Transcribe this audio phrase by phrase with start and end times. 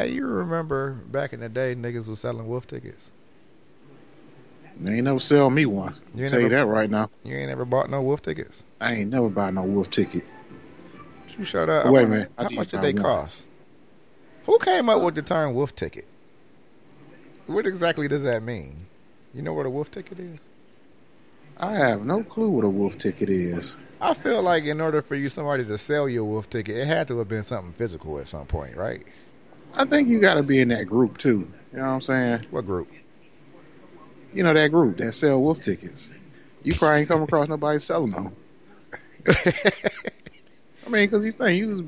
[0.00, 3.12] Hey, you remember back in the day, niggas was selling wolf tickets.
[4.78, 5.94] They ain't never sell me one.
[6.14, 7.10] You ain't Tell you that right now.
[7.22, 8.64] You ain't ever bought no wolf tickets.
[8.80, 10.24] I ain't never bought no wolf ticket.
[11.36, 11.92] You shut up.
[11.92, 12.32] Wait a minute.
[12.38, 13.02] How much did they one.
[13.02, 13.46] cost?
[14.46, 16.06] Who came up with the term wolf ticket?
[17.46, 18.86] What exactly does that mean?
[19.34, 20.48] You know what a wolf ticket is?
[21.58, 23.76] I have no clue what a wolf ticket is.
[24.00, 26.86] I feel like in order for you somebody to sell you a wolf ticket, it
[26.86, 29.02] had to have been something physical at some point, right?
[29.74, 31.50] I think you got to be in that group too.
[31.72, 32.46] You know what I'm saying?
[32.50, 32.88] What group?
[34.32, 36.14] You know that group that sell wolf tickets.
[36.62, 38.36] You probably ain't come across nobody selling them.
[40.86, 41.82] I mean, because you think you was,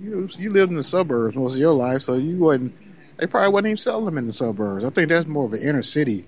[0.00, 2.74] you you lived in the suburbs most of your life, so you wasn't.
[3.16, 4.84] They probably wasn't even selling them in the suburbs.
[4.84, 6.24] I think that's more of an inner city,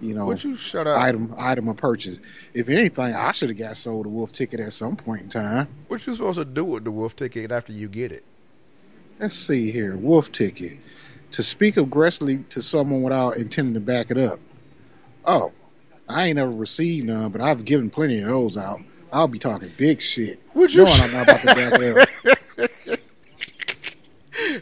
[0.00, 1.00] you know, Would you shut up?
[1.00, 2.20] item item of purchase.
[2.54, 5.68] If anything, I should have got sold a wolf ticket at some point in time.
[5.88, 8.24] What you supposed to do with the wolf ticket after you get it?
[9.22, 10.78] Let's see here, wolf ticket.
[11.30, 14.40] To speak aggressively to someone without intending to back it up.
[15.24, 15.52] Oh,
[16.08, 18.80] I ain't ever received none, but I've given plenty of those out.
[19.12, 20.40] I'll be talking big shit.
[20.54, 21.96] Would you knowing I'm not about to back it
[22.88, 22.98] up.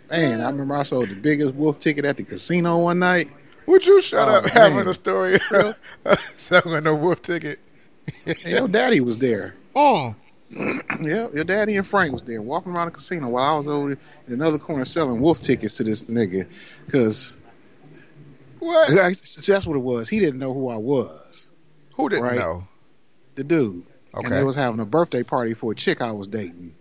[0.10, 3.28] Man, I remember I sold the biggest wolf ticket at the casino one night.
[3.64, 4.88] Would you shut Oh, up having man.
[4.88, 5.74] a story Real?
[6.34, 7.60] selling a wolf ticket?
[8.44, 9.54] Your daddy was there.
[9.74, 10.14] Oh,
[11.00, 13.92] Yeah, your daddy and Frank was there walking around the casino while I was over
[13.92, 13.98] in
[14.28, 16.46] another corner selling wolf tickets to this nigga.
[16.84, 17.38] Because
[18.58, 18.88] what?
[18.94, 20.10] that's what it was.
[20.10, 21.52] He didn't know who I was.
[21.94, 22.38] Who didn't Right.
[22.38, 22.68] know?
[23.34, 23.86] the dude.
[24.12, 24.36] And Okay.
[24.36, 26.74] they was having a birthday party for a chick I was dating.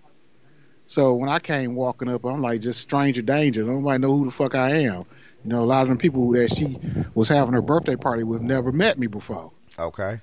[0.85, 3.63] So when I came walking up, I'm like just stranger danger.
[3.63, 5.05] Nobody know who the fuck I am.
[5.45, 6.79] You know, a lot of them people that she
[7.13, 9.53] was having her birthday party with never met me before.
[9.77, 10.19] Okay.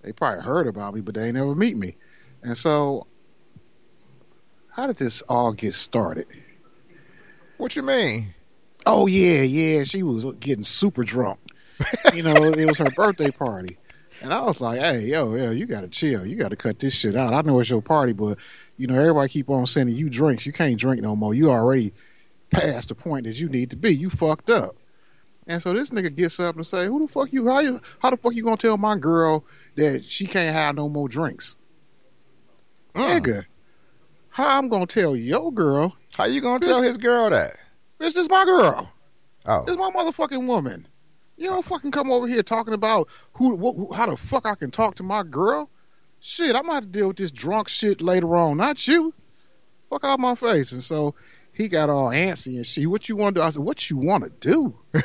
[0.00, 1.94] They probably heard about me, but they ain't never meet me.
[2.42, 3.06] And so,
[4.68, 6.26] how did this all get started?
[7.58, 8.34] What you mean?
[8.84, 11.38] Oh yeah, yeah, she was getting super drunk.
[12.14, 13.78] You know, it was her birthday party.
[14.20, 16.24] And I was like, hey, yo, yo, you gotta chill.
[16.24, 17.32] You gotta cut this shit out.
[17.32, 18.38] I know it's your party, but
[18.76, 20.46] you know, everybody keep on sending you drinks.
[20.46, 21.34] You can't drink no more.
[21.34, 21.92] You already
[22.50, 23.94] past the point that you need to be.
[23.94, 24.76] You fucked up.
[25.46, 28.10] And so this nigga gets up and say, Who the fuck you how you how
[28.10, 29.44] the fuck you gonna tell my girl
[29.76, 31.56] that she can't have no more drinks?
[32.94, 33.20] Mm.
[33.20, 33.44] Nigga,
[34.28, 37.56] how I'm gonna tell your girl, How you gonna tell his girl that?
[37.98, 38.90] this is my girl.
[39.46, 40.86] Oh, This is my motherfucking woman.
[41.36, 44.70] You don't fucking come over here talking about who, wh- how the fuck I can
[44.70, 45.70] talk to my girl.
[46.20, 49.12] Shit, I'm gonna have to deal with this drunk shit later on, not you.
[49.90, 50.72] Fuck out my face.
[50.72, 51.14] And so
[51.52, 52.86] he got all antsy and shit.
[52.88, 53.44] What you want to do?
[53.44, 54.78] I said, what you want to do?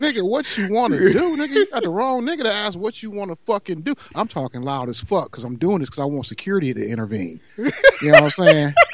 [0.00, 1.36] nigga, what you want to do?
[1.36, 3.94] Nigga, you got the wrong nigga to ask what you want to fucking do.
[4.14, 7.40] I'm talking loud as fuck because I'm doing this because I want security to intervene.
[7.56, 7.64] You
[8.02, 8.74] know what I'm saying?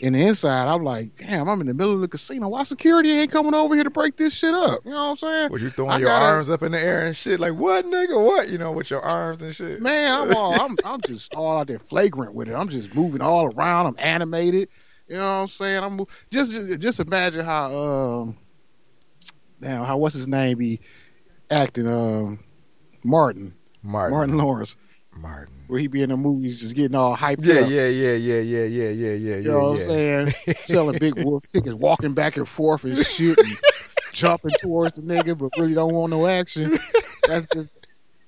[0.00, 2.48] In the inside, I'm like, damn, I'm in the middle of the casino.
[2.48, 4.80] Why security ain't coming over here to break this shit up?
[4.84, 5.52] You know what I'm saying?
[5.52, 7.38] was you throwing I your gotta- arms up in the air and shit?
[7.38, 8.20] Like what, nigga?
[8.20, 8.48] What?
[8.48, 9.80] You know, with your arms and shit.
[9.80, 12.54] Man, I'm all I'm I'm just all out there flagrant with it.
[12.54, 13.86] I'm just moving all around.
[13.86, 14.70] I'm animated.
[15.06, 15.84] You know what I'm saying?
[15.84, 16.00] I'm
[16.32, 18.36] just just, just imagine how um
[19.62, 20.80] damn how what's his name be
[21.50, 22.38] acting um
[23.04, 24.16] Martin Martin.
[24.16, 24.76] Martin Lawrence
[25.12, 25.54] Martin.
[25.68, 27.70] where he be in the movies just getting all hyped Yeah, up.
[27.70, 29.36] yeah, yeah, yeah, yeah, yeah, yeah, yeah, yeah.
[29.36, 29.70] You know what.
[29.72, 30.32] I'm saying?
[30.64, 33.56] Selling big wolf tickets, walking back and forth and shit, and
[34.12, 36.78] jumping towards the nigga, but really don't want no action.
[37.26, 37.70] That's just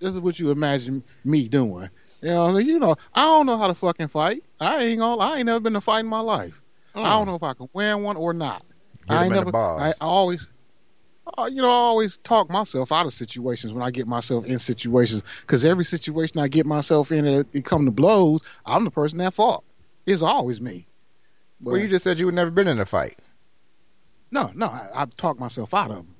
[0.00, 1.89] this is what you imagine me doing.
[2.21, 4.43] You know, you know, I don't know how to fucking fight.
[4.61, 5.21] I ain't gonna.
[5.23, 6.61] I ain't never been to fight in my life.
[6.94, 8.62] I don't know if I can win one or not.
[8.62, 9.09] Mm.
[9.09, 9.56] Get I ain't in never.
[9.56, 10.49] I, I always.
[11.39, 14.59] Uh, you know, I always talk myself out of situations when I get myself in
[14.59, 18.43] situations because every situation I get myself in, it, it come to blows.
[18.67, 19.65] I'm the person at fault.
[20.07, 20.87] It's always me.
[21.61, 23.19] But- well, you just said you had never been in a fight.
[24.31, 26.15] no, no, I, I've talked myself out of them.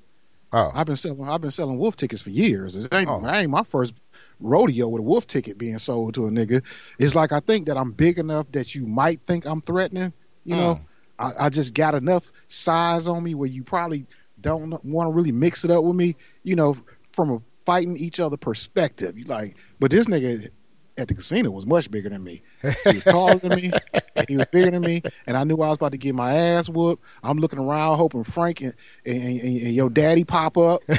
[0.53, 1.27] Oh, I've been selling.
[1.27, 2.75] I've been selling wolf tickets for years.
[2.77, 3.27] It ain't, Oh.
[3.29, 3.93] ain't my first
[4.39, 6.63] rodeo with a wolf ticket being sold to a nigga.
[6.97, 10.13] It's like I think that I'm big enough that you might think I'm threatening.
[10.45, 10.79] You know,
[11.19, 14.05] I, I just got enough size on me where you probably
[14.45, 16.15] don't want to really mix it up with me.
[16.43, 16.77] You know,
[17.11, 19.17] from a fighting each other perspective.
[19.17, 20.49] You like, but this nigga
[20.97, 22.41] at the casino was much bigger than me.
[22.61, 23.71] He was taller than me.
[24.27, 26.69] he was bigger than me, and I knew I was about to get my ass
[26.69, 27.03] whooped.
[27.23, 28.73] I'm looking around, hoping Frank and,
[29.05, 30.81] and, and, and your daddy pop up.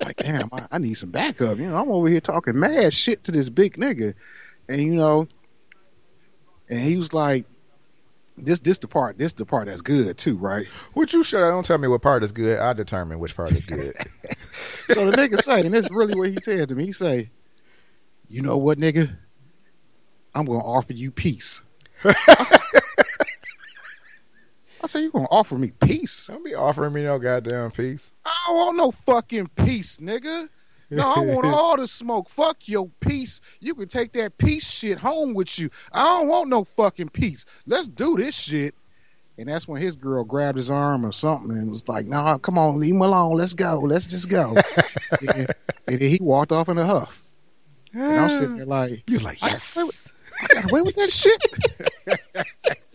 [0.00, 1.58] Like, damn, I, I need some backup.
[1.58, 4.14] You know, I'm over here talking mad shit to this big nigga,
[4.68, 5.26] and you know,
[6.70, 7.44] and he was like,
[8.44, 11.50] "This, this the part, this the part that's good too, right?" would you shut up?
[11.50, 12.58] Don't tell me what part is good.
[12.58, 13.94] I determine which part is good.
[14.90, 16.86] So the nigga say, and this is really what he said to me.
[16.86, 17.30] He say,
[18.26, 19.14] "You know what, nigga?
[20.34, 21.62] I'm gonna offer you peace."
[22.04, 22.14] I
[24.86, 26.26] said, you gonna offer me peace?
[26.26, 28.12] Don't be offering me no goddamn peace.
[28.24, 30.48] I don't want no fucking peace, nigga.
[30.90, 32.28] No, I want all the smoke.
[32.28, 33.40] Fuck your peace.
[33.60, 35.70] You can take that peace shit home with you.
[35.92, 37.44] I don't want no fucking peace.
[37.66, 38.74] Let's do this shit.
[39.38, 42.38] And that's when his girl grabbed his arm or something and was like, "No, nah,
[42.38, 43.36] come on, leave him alone.
[43.36, 43.78] Let's go.
[43.78, 44.56] Let's just go."
[45.20, 45.46] and,
[45.86, 47.24] and, then he walked off in a huff.
[47.92, 48.56] And I'm sitting ah.
[48.56, 49.82] there like, "You're like, yes, I,
[50.42, 52.78] I got away with that shit."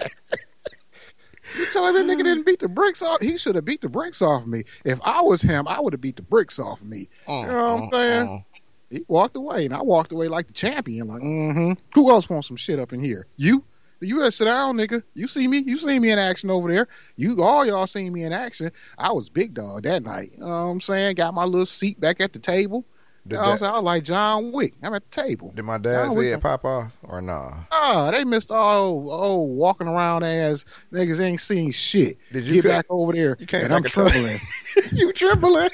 [1.74, 3.22] Telling that nigga didn't beat the bricks off?
[3.22, 4.64] He should have beat the bricks off me.
[4.86, 7.10] If I was him, I would have beat the bricks off me.
[7.28, 8.30] Uh, you know what I'm uh, saying?
[8.30, 8.60] Uh.
[8.92, 11.08] He walked away, and I walked away like the champion.
[11.08, 11.74] Like, mm-hmm.
[11.96, 13.26] Who else wants some shit up in here?
[13.38, 13.64] You?
[14.02, 15.02] You better sit down, nigga.
[15.16, 15.60] You see me?
[15.60, 16.88] You see me in action over there.
[17.16, 18.72] You all y'all seen me in action.
[18.98, 20.34] I was big dog that night.
[20.34, 21.16] You know what I'm saying?
[21.16, 22.86] Got my little seat back at the table.
[23.26, 24.74] Did I was, that, I was like John Wick.
[24.84, 25.54] I'm at the table.
[25.56, 27.54] Did my dad John see Wick, it pop off or nah?
[27.72, 32.18] Ah, they missed all oh walking around as niggas ain't seen shit.
[32.34, 33.38] Did you get back over there?
[33.40, 34.40] You can't and I'm trembling.
[34.92, 35.70] you trembling.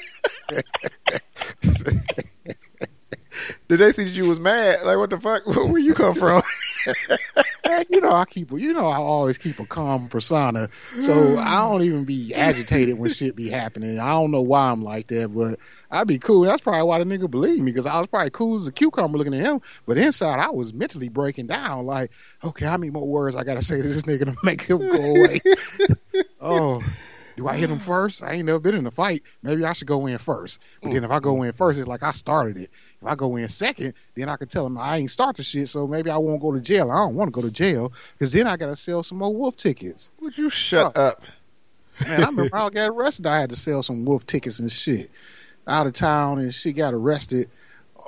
[3.68, 4.84] Did they see that you was mad?
[4.84, 5.46] Like, what the fuck?
[5.46, 6.42] Where you come from?
[7.88, 10.68] You know, I keep, you know, I always keep a calm persona,
[11.00, 11.70] so I hmm.
[11.70, 13.98] don't even be agitated when shit be happening.
[13.98, 15.58] I don't know why I'm like that, but
[15.90, 16.42] I'd be cool.
[16.42, 19.18] That's probably why the nigga believed me because I was probably cool as a cucumber
[19.18, 21.86] looking at him, but inside I was mentally breaking down.
[21.86, 22.10] Like,
[22.44, 24.92] okay, how many more words I gotta say to this nigga to make him go
[24.92, 25.40] away?
[26.40, 26.82] oh.
[27.40, 27.82] Do I hit him mm.
[27.82, 28.22] first?
[28.22, 29.22] I ain't never been in a fight.
[29.42, 30.60] Maybe I should go in first.
[30.82, 31.46] But then if I go mm.
[31.46, 32.68] in first, it's like I started it.
[33.00, 35.66] If I go in second, then I can tell him I ain't start the shit,
[35.70, 36.90] so maybe I won't go to jail.
[36.90, 39.34] I don't want to go to jail because then I got to sell some more
[39.34, 40.10] wolf tickets.
[40.20, 41.02] Would you shut oh.
[41.02, 41.22] up?
[42.06, 43.26] Man, I remember I got arrested.
[43.26, 45.10] I had to sell some wolf tickets and shit
[45.66, 47.48] out of town, and she got arrested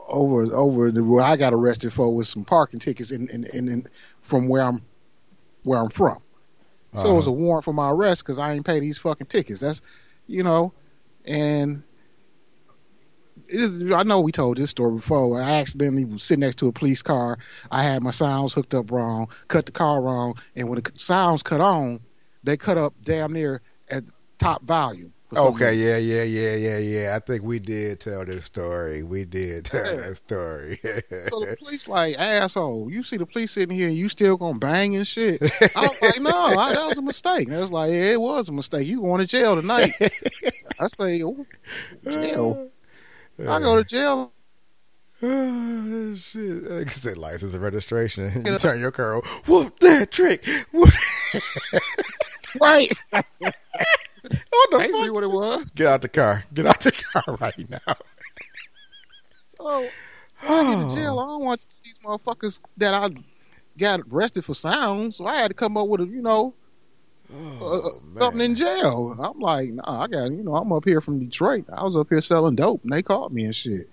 [0.09, 3.85] over over the what I got arrested for was some parking tickets in, in, in
[4.21, 4.83] from where I'm
[5.63, 6.21] where I'm from.
[6.95, 7.09] So uh-huh.
[7.09, 7.37] it was uh-huh.
[7.37, 9.61] a warrant for my arrest because I ain't pay these fucking tickets.
[9.61, 9.81] That's,
[10.27, 10.73] you know,
[11.25, 11.83] and
[13.95, 15.41] I know we told this story before.
[15.41, 17.39] I accidentally was sitting next to a police car.
[17.71, 21.43] I had my sounds hooked up wrong, cut the car wrong, and when the sounds
[21.43, 22.01] cut on,
[22.45, 24.05] they cut up damn near at
[24.39, 25.13] top volume.
[25.35, 27.17] Okay, yeah, yeah, yeah, yeah, yeah.
[27.17, 29.03] I think we did tell this story.
[29.03, 30.09] We did tell yeah.
[30.09, 30.79] that story.
[30.83, 32.91] so the police like asshole.
[32.91, 35.41] You see the police sitting here, and you still gonna bang and shit.
[35.43, 37.49] I was like, no, I, that was a mistake.
[37.49, 38.87] And it was like, yeah, it was a mistake.
[38.87, 39.93] You going to jail tonight?
[40.79, 41.47] I say, oh,
[42.05, 42.71] jail.
[43.39, 44.33] I go to jail.
[45.23, 46.71] Oh, shit.
[46.71, 48.45] I said, license and registration.
[48.45, 49.23] You turn your car on.
[49.47, 50.45] Whoop that trick.
[50.73, 50.91] Whoop.
[52.61, 52.93] right.
[54.51, 55.15] what the Basically fuck?
[55.15, 55.71] what it was.
[55.71, 56.45] Get out the car.
[56.55, 57.97] Get out the car right now.
[59.59, 59.89] so,
[60.43, 61.19] I get to jail.
[61.19, 63.11] I don't want these motherfuckers that I
[63.79, 65.15] got arrested for sound.
[65.15, 66.55] So I had to come up with a, you know,
[67.35, 67.81] oh,
[68.15, 69.17] uh, something in jail.
[69.19, 71.67] I'm like, nah, I got, you know, I'm up here from Detroit.
[71.73, 73.89] I was up here selling dope, and they caught me and shit.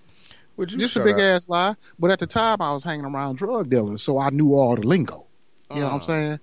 [0.65, 1.21] Just a big up?
[1.21, 1.75] ass lie.
[1.97, 4.81] But at the time, I was hanging around drug dealers, so I knew all the
[4.85, 5.25] lingo.
[5.71, 5.79] You uh.
[5.79, 6.03] know what I'm uh.
[6.03, 6.39] saying?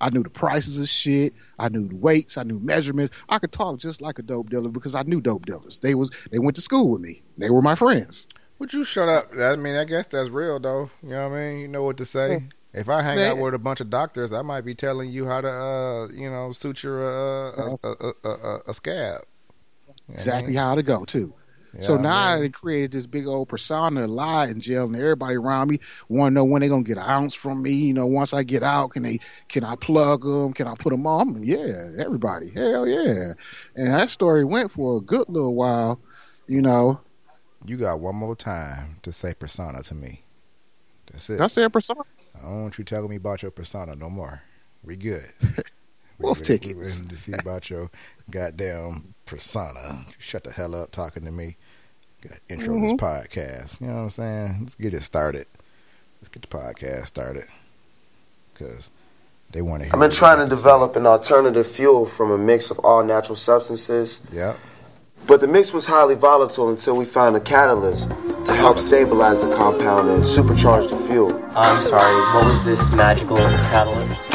[0.00, 1.34] I knew the prices of shit.
[1.58, 2.38] I knew the weights.
[2.38, 3.22] I knew measurements.
[3.28, 5.80] I could talk just like a dope dealer because I knew dope dealers.
[5.80, 7.22] They was they went to school with me.
[7.36, 8.28] They were my friends.
[8.58, 9.30] Would you shut up?
[9.38, 10.90] I mean, I guess that's real though.
[11.02, 11.58] You know what I mean?
[11.60, 12.32] You know what to say.
[12.32, 12.80] Yeah.
[12.80, 15.26] If I hang they, out with a bunch of doctors, I might be telling you
[15.26, 19.22] how to, uh, you know, suture a a, a, a, a scab.
[20.10, 21.32] Exactly how to go too
[21.78, 25.68] so now I, I created this big old persona, lie in jail, and everybody around
[25.68, 27.72] me want to know when they're gonna get an ounce from me.
[27.72, 29.18] You know, once I get out, can they?
[29.48, 30.52] Can I plug them?
[30.52, 31.42] Can I put them on?
[31.42, 33.34] Yeah, everybody, hell yeah.
[33.76, 36.00] And that story went for a good little while.
[36.46, 37.00] You know.
[37.66, 40.22] You got one more time to say persona to me.
[41.12, 41.40] That's it.
[41.40, 42.02] I said persona.
[42.36, 44.42] I don't want you telling me about your persona no more.
[44.82, 45.28] We good.
[46.18, 47.00] Wolf we, tickets.
[47.00, 47.90] We, to see about your
[48.30, 50.04] goddamn persona.
[50.18, 51.56] Shut the hell up talking to me.
[52.22, 52.82] Got intro mm-hmm.
[52.82, 53.80] this podcast.
[53.80, 54.56] You know what I'm saying?
[54.60, 55.46] Let's get it started.
[56.20, 57.46] Let's get the podcast started.
[58.52, 58.90] Because
[59.52, 62.78] they want to I've been trying to develop an alternative fuel from a mix of
[62.80, 64.26] all natural substances.
[64.32, 64.56] Yeah.
[65.26, 68.10] But the mix was highly volatile until we found a catalyst
[68.46, 71.44] to help stabilize the compound and supercharge the fuel.
[71.54, 74.27] I'm sorry, what was this magical catalyst?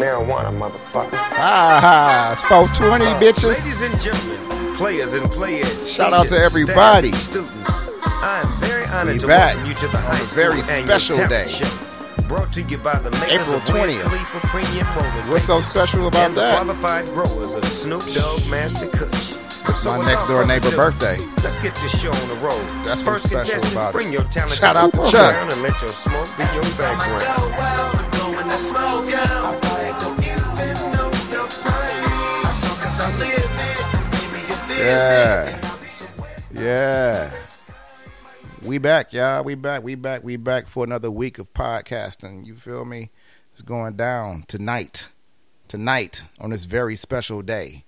[0.00, 1.10] Marijuana, motherfucker.
[1.12, 3.52] Ah, it's 420, uh, bitches.
[3.52, 5.92] Ladies and gentlemen, players and players.
[5.92, 7.12] Shout out to everybody.
[7.12, 10.62] I am very honored we to back welcome you to the high on a very
[10.62, 11.46] special day.
[11.46, 11.68] Show.
[12.28, 15.28] Brought to you by the April 20th.
[15.28, 16.54] What's so special about and that?
[16.56, 19.36] qualified growers of Snoop Dogg Master Kush.
[19.68, 21.18] It's so my next door neighbor birthday.
[21.42, 22.64] Let's get this show on the road.
[22.86, 25.34] That's what's special about bring Your talent Shout out to Chuck.
[25.34, 27.50] And let your smoke be your background.
[34.80, 35.60] Yeah.
[36.52, 37.30] Yeah.
[38.62, 39.44] We back, y'all.
[39.44, 39.82] We back.
[39.82, 40.24] We back.
[40.24, 42.46] We back for another week of podcasting.
[42.46, 43.10] You feel me?
[43.52, 45.06] It's going down tonight.
[45.68, 47.84] Tonight on this very special day.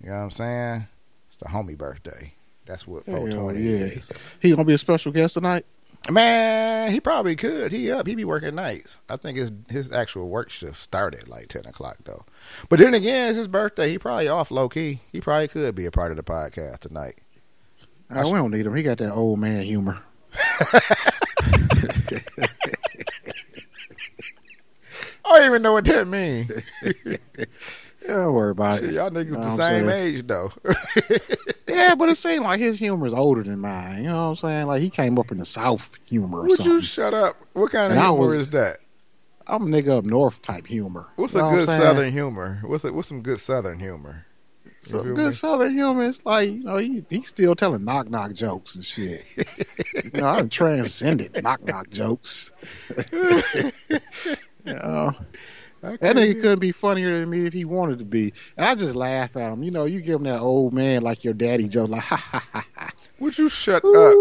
[0.00, 0.88] You know what I'm saying?
[1.28, 2.34] It's the homie birthday.
[2.66, 3.86] That's what Hell 420 yeah.
[3.86, 4.12] is.
[4.40, 5.64] He gonna be a special guest tonight.
[6.10, 7.72] Man, he probably could.
[7.72, 8.06] He up.
[8.06, 8.98] He be working nights.
[9.08, 12.26] I think his his actual work shift started like ten o'clock though.
[12.68, 13.90] But then again, it's his birthday.
[13.90, 15.00] He probably off low key.
[15.12, 17.18] He probably could be a part of the podcast tonight.
[18.10, 18.74] Uh, we don't need him.
[18.74, 19.98] He got that old man humor.
[25.26, 26.50] I don't even know what that means.
[28.06, 28.94] Yeah, don't worry about Shit, it.
[28.94, 30.14] y'all niggas Know the same saying?
[30.16, 30.52] age though.
[31.66, 33.98] Yeah, but it seems like his humor is older than mine.
[34.04, 34.66] You know what I'm saying?
[34.68, 37.34] Like he came up in the South humor or Would you shut up?
[37.54, 38.78] What kind of And I humor was- is that?
[39.46, 41.06] I'm a nigga up north type humor.
[41.16, 41.66] What's You know a good?
[41.66, 42.60] Southern humor?
[42.64, 44.24] What's a, what's some good Southern humor?
[44.80, 45.32] Some good me?
[45.32, 46.04] Southern humor.
[46.08, 49.24] It's like you know he he's still telling knock knock jokes and shit.
[50.04, 52.52] you know I transcended knock knock jokes.
[53.12, 53.70] you
[54.64, 55.14] know
[55.84, 58.32] that nigga couldn't be funnier than me if he wanted to be.
[58.56, 59.62] And I just laugh at him.
[59.62, 62.44] You know you give him that old man like your daddy joke like ha ha
[62.52, 62.90] ha ha.
[63.20, 64.14] Would you shut up?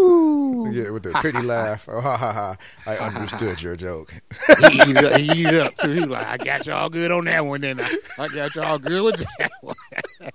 [0.71, 1.89] Yeah, with the pretty laugh.
[1.89, 2.55] Oh, ha ha ha!
[2.85, 4.13] I understood your joke.
[4.69, 5.91] he eat up, he eat up too.
[5.91, 9.03] He like, I got y'all good on that one, then I, I got y'all good
[9.03, 9.75] with that one.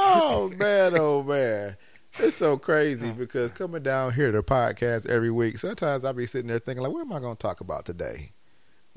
[0.00, 1.76] Oh man, oh man.
[2.18, 6.26] It's so crazy oh, because coming down here to podcast every week, sometimes I'll be
[6.26, 8.32] sitting there thinking like, what am I gonna talk about today?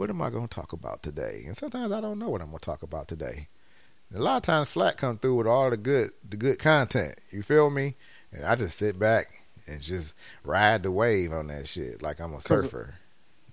[0.02, 1.44] What am I gonna talk about today?
[1.46, 3.50] And sometimes I don't know what I'm gonna talk about today.
[4.10, 7.20] And a lot of times Flat come through with all the good the good content.
[7.30, 7.98] You feel me?
[8.32, 9.28] And I just sit back
[9.68, 12.96] and just ride the wave on that shit like I'm a surfer.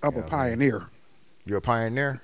[0.03, 0.31] I'm Yeah, a man.
[0.31, 0.83] pioneer.
[1.45, 2.23] You're a pioneer?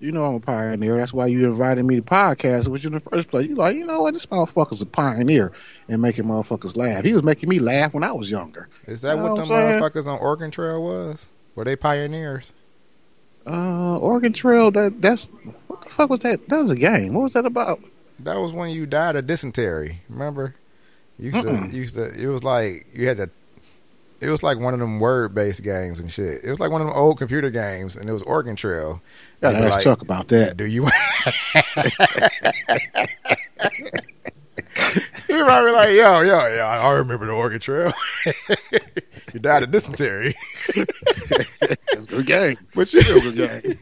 [0.00, 0.96] You know I'm a pioneer.
[0.96, 3.46] That's why you invited me to podcast with you in the first place.
[3.48, 4.14] You like, you know what?
[4.14, 5.52] This motherfucker's a pioneer
[5.88, 7.04] and making motherfuckers laugh.
[7.04, 8.68] He was making me laugh when I was younger.
[8.88, 11.28] Is that You what know them what I'm motherfuckers on Oregon Trail was?
[11.54, 12.52] Were they pioneers?
[13.46, 14.70] Uh, Oregon Trail.
[14.70, 15.26] That that's
[15.66, 16.48] what the fuck was that?
[16.48, 17.14] That was a game.
[17.14, 17.80] What was that about?
[18.20, 20.00] That was when you died of dysentery.
[20.08, 20.54] Remember?
[21.18, 21.72] You used to, Mm-mm.
[21.72, 22.12] you used to.
[22.14, 23.30] It was like you had to.
[24.20, 26.42] It was like one of them word-based games and shit.
[26.42, 29.02] It was like one of them old computer games, and it was Oregon Trail.
[29.42, 30.56] Gotta They ask like, Chuck about that.
[30.56, 30.88] Do you?
[35.26, 36.62] he probably like, yo, yo, yo.
[36.62, 37.92] I remember the Oregon Trail.
[39.32, 40.34] you died of dysentery,
[40.68, 42.56] It's a good game.
[42.74, 43.78] but you, good game.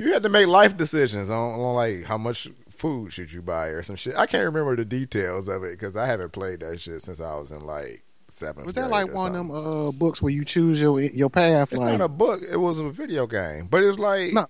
[0.00, 3.66] you had to make life decisions on, on like how much food should you buy
[3.68, 4.16] or some shit.
[4.16, 7.34] I can't remember the details of it because I haven't played that shit since I
[7.34, 8.66] was in like seventh.
[8.66, 11.72] Was that like one of them uh, books where you choose your your path?
[11.72, 12.42] It's like, not a book.
[12.48, 14.46] It was a video game, but it's like No.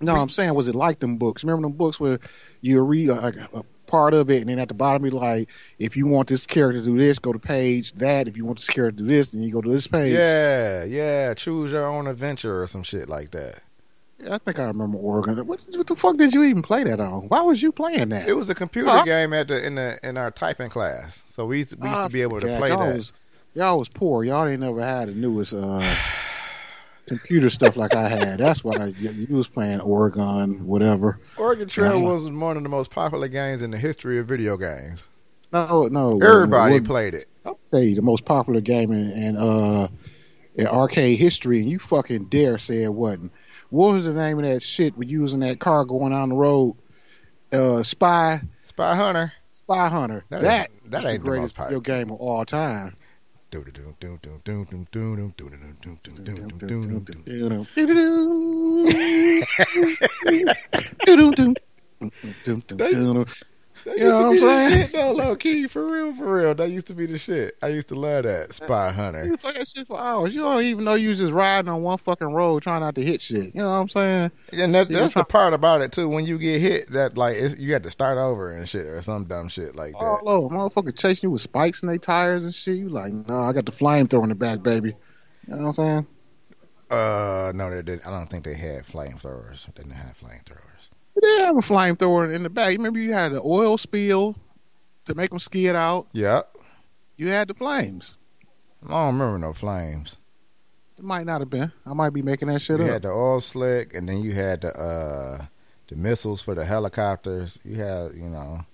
[0.00, 1.44] No, I'm saying was it like them books?
[1.44, 2.18] Remember them books where
[2.60, 5.96] you read like a part of it, and then at the bottom be like, if
[5.96, 8.28] you want this character to do this, go to page that.
[8.28, 10.12] If you want this character to do this, then you go to this page.
[10.12, 11.34] yeah, yeah.
[11.34, 13.60] Choose your own adventure or some shit like that.
[14.22, 15.36] Yeah, I think I remember Oregon.
[15.46, 17.28] What, what the fuck did you even play that on?
[17.28, 18.28] Why was you playing that?
[18.28, 19.02] It was a computer Huh?
[19.02, 22.06] game at the in the in our typing class, so we used, we used I
[22.06, 22.94] to be able to play y'all that.
[22.94, 23.12] Was,
[23.54, 24.24] y'all was poor.
[24.24, 25.80] Y'all ain't never had the newest uh,
[27.06, 28.38] computer stuff like I had.
[28.38, 31.20] That's why you, you was playing Oregon, whatever.
[31.38, 32.10] Oregon Trail Yeah.
[32.12, 35.08] was one of the most popular games in the history of video games.
[35.52, 36.18] No, no.
[36.20, 37.26] Everybody It played it.
[37.44, 39.88] I'll tell you the most popular game in, in uh
[40.56, 43.32] in arcade history, and you fucking dare say it wasn't.
[43.70, 46.76] What was the name of that shit we using that car going down the road?
[47.52, 49.32] Uh, Spy Spy Hunter.
[49.50, 50.24] Spy Hunter.
[50.30, 52.96] That That, is- that ain't the the greatest most video game of all time.
[62.76, 63.53] They-
[63.84, 64.80] That You know what I'm saying?
[64.80, 66.54] shit though, low key, for real, for real.
[66.54, 67.56] That used to be the shit.
[67.62, 68.54] I used to love that.
[68.54, 69.26] Spy Hunter.
[69.26, 70.34] You play that shit for hours.
[70.34, 73.02] You don't even know you was just riding on one fucking road trying not to
[73.02, 73.54] hit shit.
[73.54, 74.32] You know what I'm saying?
[74.52, 76.08] And that, that's the part about it too.
[76.08, 79.02] When you get hit, that like it's, you had to start over and shit or
[79.02, 79.98] some dumb shit like that.
[79.98, 80.54] All over.
[80.54, 82.76] Motherfucker chasing you with spikes in their tires and shit.
[82.76, 84.94] You like, no, I got the flamethrower in the back, baby.
[85.46, 86.06] You know what I'm saying?
[86.90, 88.04] Uh, no, they did.
[88.04, 89.66] I don't think they had flamethrowers.
[89.66, 90.63] They didn't have flamethrowers.
[91.20, 92.72] They have a flamethrower in the back.
[92.72, 94.36] Remember, you had the oil spill
[95.06, 96.08] to make them skid out.
[96.12, 96.56] Yep.
[97.16, 98.16] You had the flames.
[98.84, 100.16] I don't remember no flames.
[100.98, 101.72] It might not have been.
[101.86, 102.86] I might be making that shit You up.
[102.86, 105.44] You had the oil slick, and then you had the uh
[105.88, 107.58] the missiles for the helicopters.
[107.64, 108.64] You had, you know,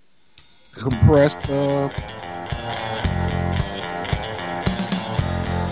[0.72, 1.50] Compressed.
[1.50, 1.90] Uh,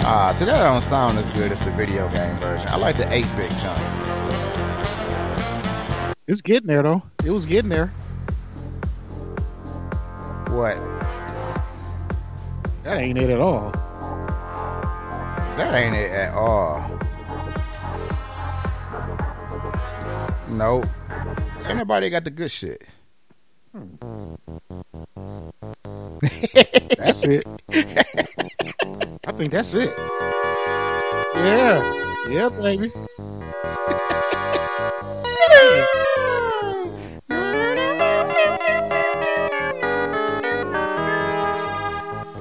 [0.04, 2.68] ah, see that don't sound as good as the video game version.
[2.68, 4.07] I like the eight bit joint.
[6.28, 7.02] It's getting there though.
[7.24, 7.88] It was getting there.
[10.50, 10.76] What?
[12.84, 13.70] That ain't it at all.
[15.56, 16.98] That ain't it at all.
[20.50, 20.86] Nope.
[21.66, 22.84] Ain't nobody got the good shit.
[23.72, 24.34] Hmm.
[26.98, 27.46] That's it.
[29.26, 29.94] I think that's it.
[31.34, 32.28] Yeah.
[32.28, 32.92] Yeah, baby.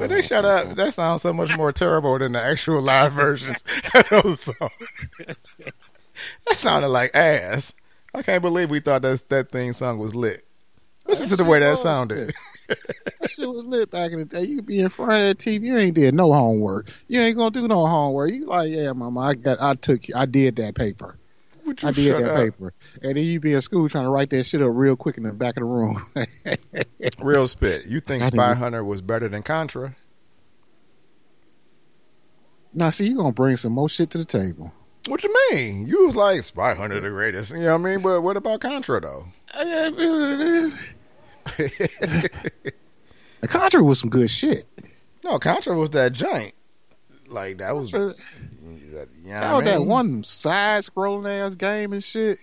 [0.07, 0.75] But they shut up.
[0.75, 4.71] That sounds so much more terrible than the actual live versions of those songs.
[6.47, 7.73] that sounded like ass.
[8.13, 10.45] I can't believe we thought that that thing song was lit.
[11.07, 12.33] Listen to the way that sounded.
[12.67, 14.43] That shit was lit back in the day.
[14.43, 15.63] You could be in front of that TV.
[15.63, 16.89] You ain't did no homework.
[17.07, 18.31] You ain't gonna do no homework.
[18.31, 21.17] You like, yeah, mama, I got, I took, I did that paper.
[21.67, 22.37] Would you I did that up?
[22.37, 22.73] paper.
[23.03, 25.23] And then you be in school trying to write that shit up real quick in
[25.23, 26.01] the back of the room.
[27.19, 27.85] Real spit.
[27.87, 29.95] You think I Spy didn't- Hunter was better than Contra?
[32.73, 34.71] now, see, you gonna bring some more shit to the table.
[35.07, 35.87] What you mean?
[35.87, 37.53] You was like Spy Hunter the greatest.
[37.53, 38.01] You know what I mean?
[38.03, 39.25] But what about Contra though?
[43.47, 44.67] Contra was some good shit.
[45.23, 46.53] no, Contra was that giant.
[47.27, 47.93] Like that was.
[48.97, 52.39] That You know what I was that one side scrolling ass game and shit.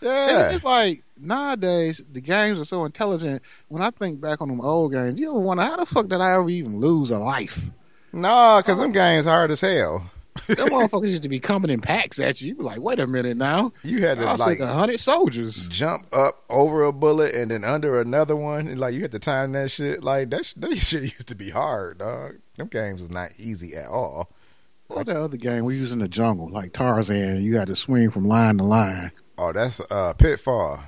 [0.00, 0.44] And Yeah.
[0.44, 3.42] It's just like nowadays the games are so intelligent.
[3.68, 6.20] When I think back on them old games, you ever wonder how the fuck did
[6.20, 7.70] I ever even lose a life?
[8.12, 10.10] Nah, because them games hard as hell.
[10.46, 12.48] Them motherfuckers used to be coming in packs at you.
[12.48, 13.72] You be like, wait a minute now.
[13.84, 15.68] You had to I like a hundred soldiers.
[15.68, 18.66] jump up over a bullet and then under another one.
[18.66, 20.02] And, like you had to time that shit.
[20.02, 22.36] Like that, sh- that shit used to be hard, dog.
[22.56, 24.30] Them games was not easy at all.
[24.92, 28.10] What that other game we was in the jungle, like Tarzan, you had to swing
[28.10, 29.10] from line to line.
[29.38, 30.80] Oh, that's uh Pitfall.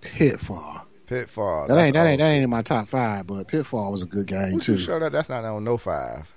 [0.00, 0.86] Pitfall.
[1.06, 1.66] Pitfall.
[1.68, 4.26] That ain't that ain't that ain't in my top five, but Pitfall was a good
[4.26, 4.78] game Would too.
[4.78, 5.12] Sure that?
[5.12, 6.32] That's not on no five.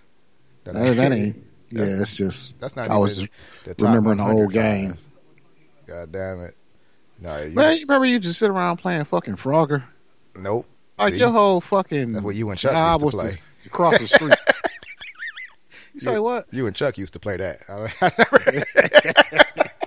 [0.64, 1.48] That, that ain't.
[1.74, 2.60] Yeah, it's just.
[2.60, 2.90] That's not.
[2.90, 3.30] I was
[3.64, 4.98] the remembering the whole game.
[5.88, 6.58] God damn it!
[7.22, 9.82] No, you, Man, you remember you just sit around playing fucking Frogger?
[10.36, 10.66] nope.
[11.00, 11.20] Like See?
[11.20, 12.12] your whole fucking.
[12.12, 13.38] That's what you and Chuck used to was play.
[13.66, 14.36] across the street.
[15.94, 16.52] you say what?
[16.54, 17.62] You and Chuck used to play that.
[17.70, 19.82] I never-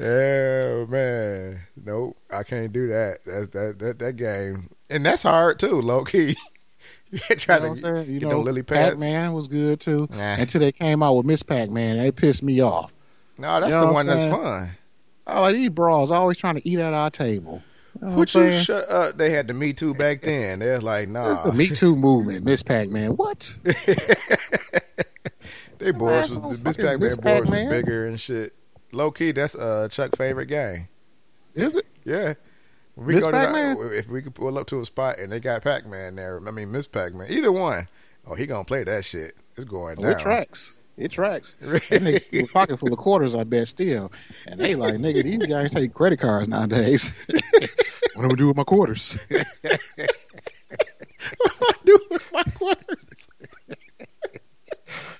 [0.00, 3.24] oh man, nope, I can't do that.
[3.24, 6.36] That that that, that game, and that's hard too, low key.
[7.10, 8.04] you try You know to?
[8.04, 8.94] You get know, lily pads.
[8.94, 10.08] Pac-Man was good too.
[10.10, 10.34] Nah.
[10.34, 12.92] Until they came out with Miss Pac-Man, they pissed me off.
[13.38, 14.70] No, that's You know the one that's fun.
[15.26, 17.62] Oh, like these bras always trying to eat at our table.
[18.00, 18.64] You know what Would you saying?
[18.64, 19.16] shut up?
[19.16, 20.58] They had the Me Too back then.
[20.58, 21.42] They was like, It's nah.
[21.42, 23.16] the Me Too movement, Miss Pac-Man.
[23.16, 23.58] What?
[25.78, 27.68] they boards Man, was the Miss fucking Pac-Man Miss boards was Pac-Man.
[27.70, 28.54] bigger and shit.
[28.92, 30.88] Low key, that's uh Chuck's favorite game.
[31.54, 31.86] Is it?
[32.04, 32.34] Yeah.
[32.96, 33.76] We Miss go to the- Pac-Man?
[33.92, 36.50] if we could pull up to a spot and they got Pac Man there, I
[36.50, 37.88] mean Miss Pac Man, either one.
[38.26, 39.36] Oh, he gonna play that shit.
[39.56, 40.12] It's going Oh, down.
[40.12, 40.78] it tracks.
[40.96, 41.56] It tracks.
[41.60, 44.10] That nigga pocket full of quarters, I bet still.
[44.46, 47.26] And they like, nigga, these guys take credit cards nowadays.
[48.14, 49.18] what do we do with my quarters?
[49.30, 49.46] What
[51.84, 53.28] do with my quarters.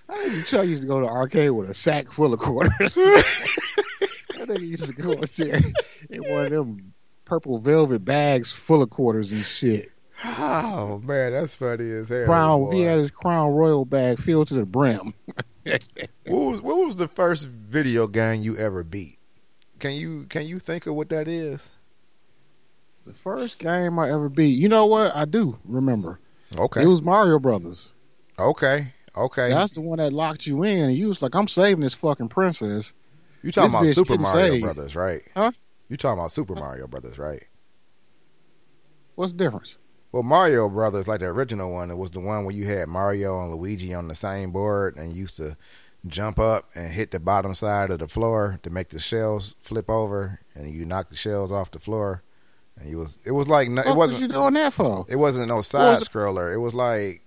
[0.09, 2.97] I used to go to arcade with a sack full of quarters.
[2.99, 3.23] I
[4.47, 5.61] think he used to go up there
[6.11, 9.91] in one of them purple velvet bags full of quarters and shit.
[10.25, 12.25] Oh man, that's funny as hell.
[12.25, 12.71] Crown, boy.
[12.71, 15.13] he had his Crown Royal bag filled to the brim.
[16.27, 19.19] What was what was the first video game you ever beat?
[19.79, 21.71] Can you can you think of what that is?
[23.05, 24.59] The first game I ever beat.
[24.59, 25.15] You know what?
[25.15, 26.19] I do remember.
[26.59, 26.83] Okay.
[26.83, 27.93] It was Mario Brothers.
[28.39, 28.93] okay.
[29.17, 29.49] Okay.
[29.49, 32.29] That's the one that locked you in, and you was like, "I'm saving this fucking
[32.29, 32.93] princess."
[33.43, 34.63] you talking this about Super Mario saved.
[34.65, 35.23] Brothers, right?
[35.35, 35.53] Huh?
[35.89, 37.45] You talking about Super Mario Brothers, right?
[39.15, 39.79] What's the difference?
[40.17, 43.39] Well, Mario Brothers, like the original one, it was the one where you had Mario
[43.43, 45.59] and Luigi on the same board and used to
[46.07, 49.91] jump up and hit the bottom side of the floor to make the shells flip
[49.91, 52.23] over, and you knock the shells off the floor.
[52.79, 55.05] And you was it was like no, What it was wasn't you doing that for?
[55.07, 56.51] it wasn't no side was scroller.
[56.51, 57.21] It was like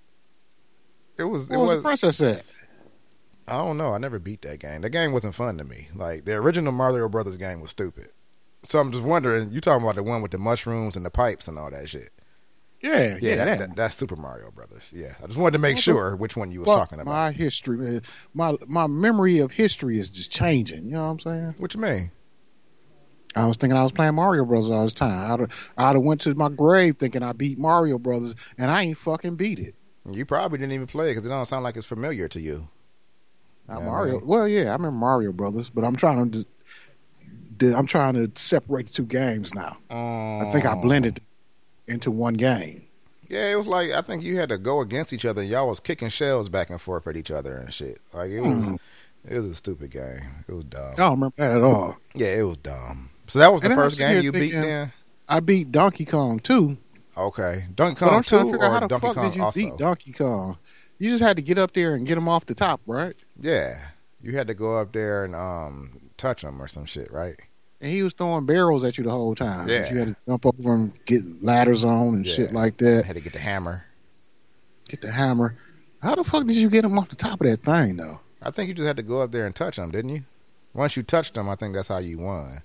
[1.20, 2.44] it was it was was the princess at?
[3.48, 3.94] I don't know.
[3.94, 4.82] I never beat that game.
[4.82, 5.90] That game wasn't fun to me.
[5.94, 8.10] Like the original Mario Brothers game was stupid.
[8.64, 11.48] So I'm just wondering, you talking about the one with the mushrooms and the pipes
[11.48, 12.10] and all that shit?
[12.82, 13.60] Yeah, Yeah, yeah, that, that.
[13.60, 14.94] that- that's Super Mario Brothers.
[14.96, 15.82] Yeah, I just wanted to make oh, Okay.
[15.82, 17.12] sure which one you was Fuck talking about.
[17.12, 18.02] my history.
[18.34, 20.86] My my memory of history is just changing.
[20.86, 21.56] You know what I'm saying?
[21.58, 22.12] What you mean?
[23.36, 25.32] I was thinking I was playing Mario Brothers all this time.
[25.32, 28.84] I'd have, I'd have went to my grave thinking I beat Mario Brothers, and I
[28.84, 29.76] ain't fucking beat it.
[30.10, 32.68] You probably didn't even play it because it don't sound like it's familiar to you.
[33.68, 34.16] Mario.
[34.16, 34.26] right.
[34.26, 36.46] Well, yeah, I remember Mario Brothers, but I'm trying to.
[37.76, 39.78] I'm trying to separate the two games now.
[39.92, 40.82] I think I Oh.
[40.82, 41.20] blended.
[41.90, 42.84] Into one game.
[43.28, 45.42] Yeah, it was like I think you had to go against each other.
[45.42, 48.00] and Y'all was kicking shells back and forth at each other and shit.
[48.14, 48.78] Like it was, Mhm.
[49.28, 50.22] it was a stupid game.
[50.48, 50.94] It was dumb.
[50.94, 51.98] I don't remember that at all.
[52.16, 53.10] Yeah, it was dumb.
[53.28, 54.52] So that was the And first game you beat.
[54.54, 54.92] Then
[55.28, 56.76] I beat Donkey Kong too,
[57.16, 59.60] okay, Donkey Kong two figure out how the Donkey fuck Kong did you also.
[59.60, 60.58] beat Donkey Kong?
[60.98, 63.16] You just had to get up there and get him off the top, right?
[63.40, 63.78] yeah,
[64.22, 67.36] you had to go up there and um touch him or some shit, right?
[67.82, 69.68] And he was throwing barrels at you the whole time.
[69.70, 69.90] Yeah.
[69.92, 72.34] You had to jump over and get ladders on and Yeah.
[72.34, 73.06] shit like that.
[73.06, 73.86] had to get the hammer.
[74.90, 75.56] Get the hammer.
[76.02, 78.20] How the fuck did you get him off the top of that thing though?
[78.42, 80.24] I think you just had to go up there and touch him, didn't you?
[80.74, 82.62] Once you touched him, I think that's how you won.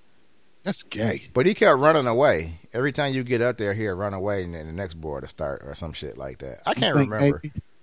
[0.63, 1.23] That's gay.
[1.33, 2.59] But he kept running away.
[2.73, 5.27] Every time you get up there, he'd run away, and then the next board to
[5.29, 6.61] start or some shit like that.
[6.65, 7.41] I can't remember.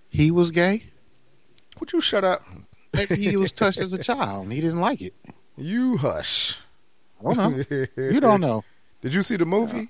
[0.09, 0.85] He was gay.
[1.81, 2.43] Would you shut up?
[2.93, 5.15] Maybe he was touched as a child and he didn't like it.
[5.57, 6.59] You hush.
[7.27, 7.87] I don't know.
[7.97, 8.65] You don't know.
[9.01, 9.89] Did you see the movie?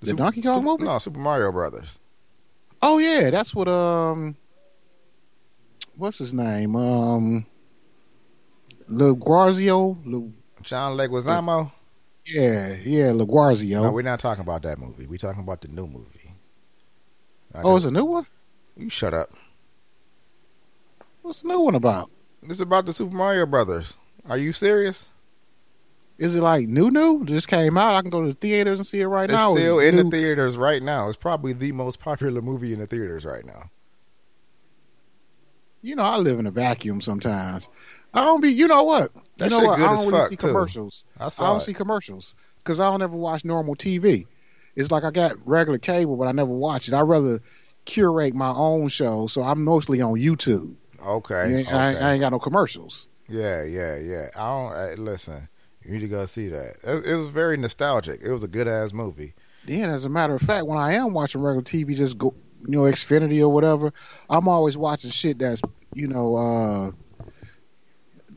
[0.00, 0.84] The Donkey Kong Super- movie?
[0.84, 1.98] No, Super Mario Brothers.
[2.80, 4.36] Oh yeah, that's what um
[5.96, 6.74] what's his name?
[6.74, 7.46] Um
[8.90, 9.96] LaGuarzio.
[10.04, 10.20] La,
[10.62, 11.70] John Leguizamo.
[12.26, 13.82] yeah, yeah, LaGuarzio.
[13.82, 15.06] No, we're not talking about that movie.
[15.06, 16.34] We're talking about the new movie.
[17.54, 18.26] I oh, it's a new one?
[18.76, 19.30] you shut up.
[21.22, 22.10] What's the new one about?
[22.42, 23.96] It's about the Super Mario Brothers.
[24.28, 25.10] Are you serious?
[26.22, 27.24] Is it like new new?
[27.24, 27.96] Just came out.
[27.96, 29.54] I can go to the theaters and see it right It's now.
[29.54, 31.08] still Is it in the theaters right now.
[31.08, 33.70] It's probably the most popular movie in the theaters right now.
[35.82, 37.68] You know, I live in a vacuum sometimes.
[38.14, 38.50] I don't be.
[38.50, 39.10] You know what?
[39.38, 39.80] That you know what?
[39.80, 40.46] I don't really see too.
[40.46, 41.04] commercials.
[41.18, 41.62] I I don't it.
[41.62, 44.26] see commercials because I don't ever watch normal TV.
[44.76, 46.94] It's like I got regular cable, but I never watch it.
[46.94, 47.40] I rather
[47.84, 50.76] curate my own show, so I'm mostly on YouTube.
[51.04, 51.34] Okay.
[51.34, 51.76] I, ain't- okay.
[51.76, 53.08] I ain't got no commercials.
[53.28, 54.28] Yeah, yeah, yeah.
[54.36, 55.48] I don't uh, listen.
[55.84, 56.76] You need to go see that.
[56.84, 58.20] It, it was very nostalgic.
[58.22, 59.34] It was a good ass movie.
[59.64, 62.76] Then, as a matter of fact, when I am watching regular TV, just go, you
[62.76, 63.92] know, Xfinity or whatever,
[64.28, 65.62] I'm always watching shit that's,
[65.94, 66.90] you know, uh,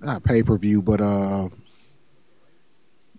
[0.02, 1.50] not pay per view, but uh,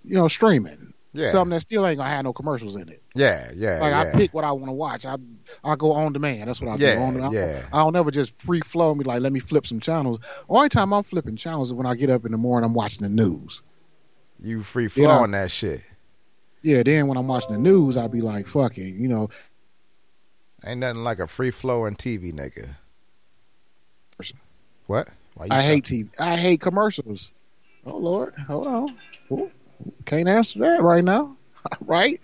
[0.05, 0.93] you know, streaming.
[1.13, 3.03] Yeah, Something that still ain't gonna have no commercials in it.
[3.15, 4.13] yeah, yeah, Like yeah.
[4.15, 5.07] I pick what I want to watch.
[5.07, 5.17] I
[5.65, 6.49] I go on demand.
[6.49, 6.85] That's what I do.
[6.85, 7.63] yeah, On, I, yeah.
[7.73, 10.19] I don't ever just free flow me like let me flip some channels.
[10.51, 12.69] Only time I'm flipping channels is when I get up in the morning.
[12.69, 13.63] I'm watching the news.
[14.41, 15.83] You free You flow on that shit.
[16.63, 19.29] Yeah, then when I'm watching the news, I'll be like, fucking, you know,
[20.65, 22.69] Ain't nothing like a free flowing TV nigga.
[24.87, 25.09] What?
[25.35, 26.21] Why you I stop- hate TV.
[26.21, 27.31] I hate commercials.
[27.85, 28.97] Oh Lord, hold on.
[29.31, 29.51] Ooh,
[30.07, 31.37] can't answer that right now.
[31.83, 32.21] right?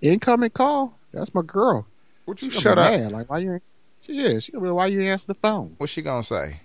[0.00, 0.96] Incoming call.
[1.12, 1.86] That's my girl.
[2.26, 3.00] Would you She shut gonna up?
[3.00, 3.12] mad.
[3.12, 3.60] Like why you?
[4.00, 4.44] She is.
[4.44, 5.74] She gonna be like, why you ain't answer the phone?
[5.78, 6.60] What's she gonna say?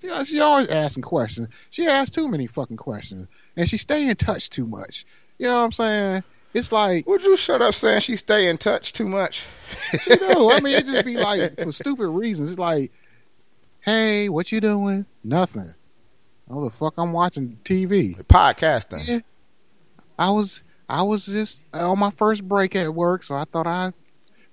[0.00, 1.48] She, she always asking questions.
[1.70, 5.06] She asks too many fucking questions, and she stay in touch too much.
[5.38, 6.24] You know what I'm saying?
[6.54, 9.46] It's like Would you shut up saying she stay in touch too much?
[10.06, 10.50] you know.
[10.50, 12.50] I mean, it just be like for stupid reasons.
[12.50, 12.92] It's like,
[13.80, 15.06] hey, what you doing?
[15.22, 15.74] Nothing.
[16.48, 18.16] Oh the fuck, I'm watching TV.
[18.24, 19.08] Podcasting.
[19.08, 19.20] Yeah.
[20.18, 23.92] I was I was just on my first break at work, so I thought I'd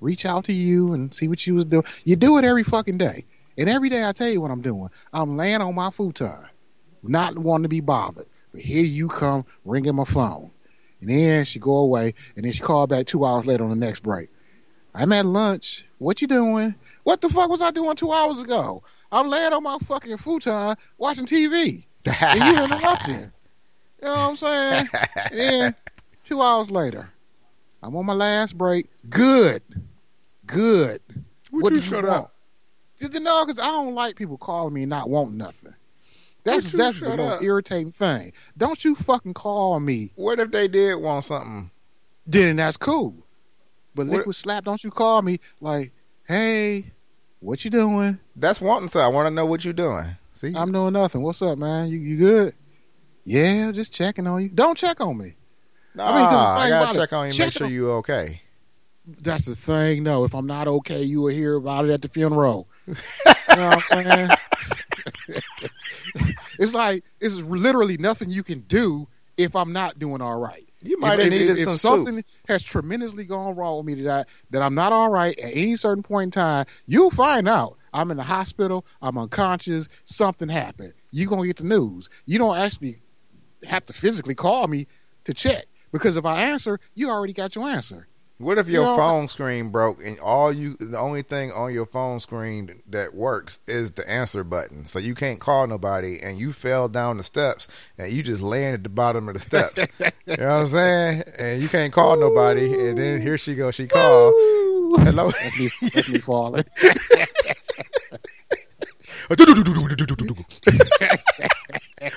[0.02, 1.86] reach out to you and see what you was doing.
[2.04, 3.26] You do it every fucking day.
[3.58, 4.90] And every day I tell you what I'm doing.
[5.14, 6.34] I'm laying on my futon,
[7.04, 8.26] not wanting to be bothered.
[8.52, 10.52] But here you come ringing my phone.
[11.02, 13.76] And then she go away and then she called back two hours later on the
[13.76, 14.30] next break.
[14.96, 15.86] I'm at lunch.
[15.98, 16.76] What you doing?
[17.04, 18.84] What the fuck was I doing two hours ago?
[19.12, 21.86] I'm laying on my fucking futon watching TV.
[22.22, 23.32] And you interrupting.
[24.02, 24.88] You know what I'm saying?
[25.32, 25.76] And then
[26.26, 27.10] two hours later,
[27.82, 28.90] I'm on my last break.
[29.10, 29.62] Good.
[30.46, 31.02] Good.
[31.54, 32.22] Would what you did shut you up?
[32.22, 32.28] want?
[32.28, 32.33] Just
[33.10, 35.74] know, because I don't like people calling me and not wanting nothing.
[36.44, 37.42] That's that's the most up?
[37.42, 38.34] irritating thing.
[38.58, 40.12] Don't you fucking call me.
[40.16, 41.72] What if they did want something?
[42.28, 43.16] Then that's cool.
[43.96, 45.92] But What- liquid slap, don't you call me like,
[46.28, 46.92] hey,
[47.40, 48.20] what you doing?
[48.36, 49.00] That's wanting to.
[49.00, 50.06] I want to know what you're doing.
[50.34, 51.22] See, I'm doing nothing.
[51.22, 51.90] What's up, man?
[51.90, 52.56] You you good?
[53.24, 54.50] Yeah, just checking on you.
[54.50, 55.36] Don't check on me.
[55.96, 57.92] nah, I mean, I gotta about it, check on you, check make sure on- you
[57.92, 58.42] okay.
[59.06, 60.04] That's the thing.
[60.04, 62.68] No, if I'm not okay, you will hear about it at the funeral.
[62.88, 62.96] You
[63.56, 64.40] know what
[66.60, 70.68] it's like it's literally nothing you can do if I'm not doing all right.
[70.82, 72.26] You might if, have if- needed if some something soup.
[72.48, 75.76] has tremendously gone wrong with me that I, that I'm not all right at any
[75.76, 77.78] certain point in time, you'll find out.
[77.94, 78.86] I'm in the hospital.
[79.02, 79.88] I'm unconscious.
[80.04, 80.94] Something happened.
[81.12, 82.10] You're gonna get the news.
[82.26, 82.98] You don't actually
[83.68, 84.88] have to physically call me
[85.26, 88.08] to check because if I answer, you already got your answer.
[88.40, 91.74] What if your You know, phone screen broke and all you the only thing on
[91.74, 94.86] your phone screen that works is the answer button.
[94.86, 97.68] So you can't call nobody and you fell down the steps
[97.98, 99.88] and you just laying at the bottom of the steps.
[100.00, 101.24] you know what I'm saying?
[101.40, 104.34] And you can't call nobody and then here she goes, she called.
[104.34, 104.96] Woo!
[104.98, 105.32] Hello.
[105.32, 106.64] That's me, that's me falling.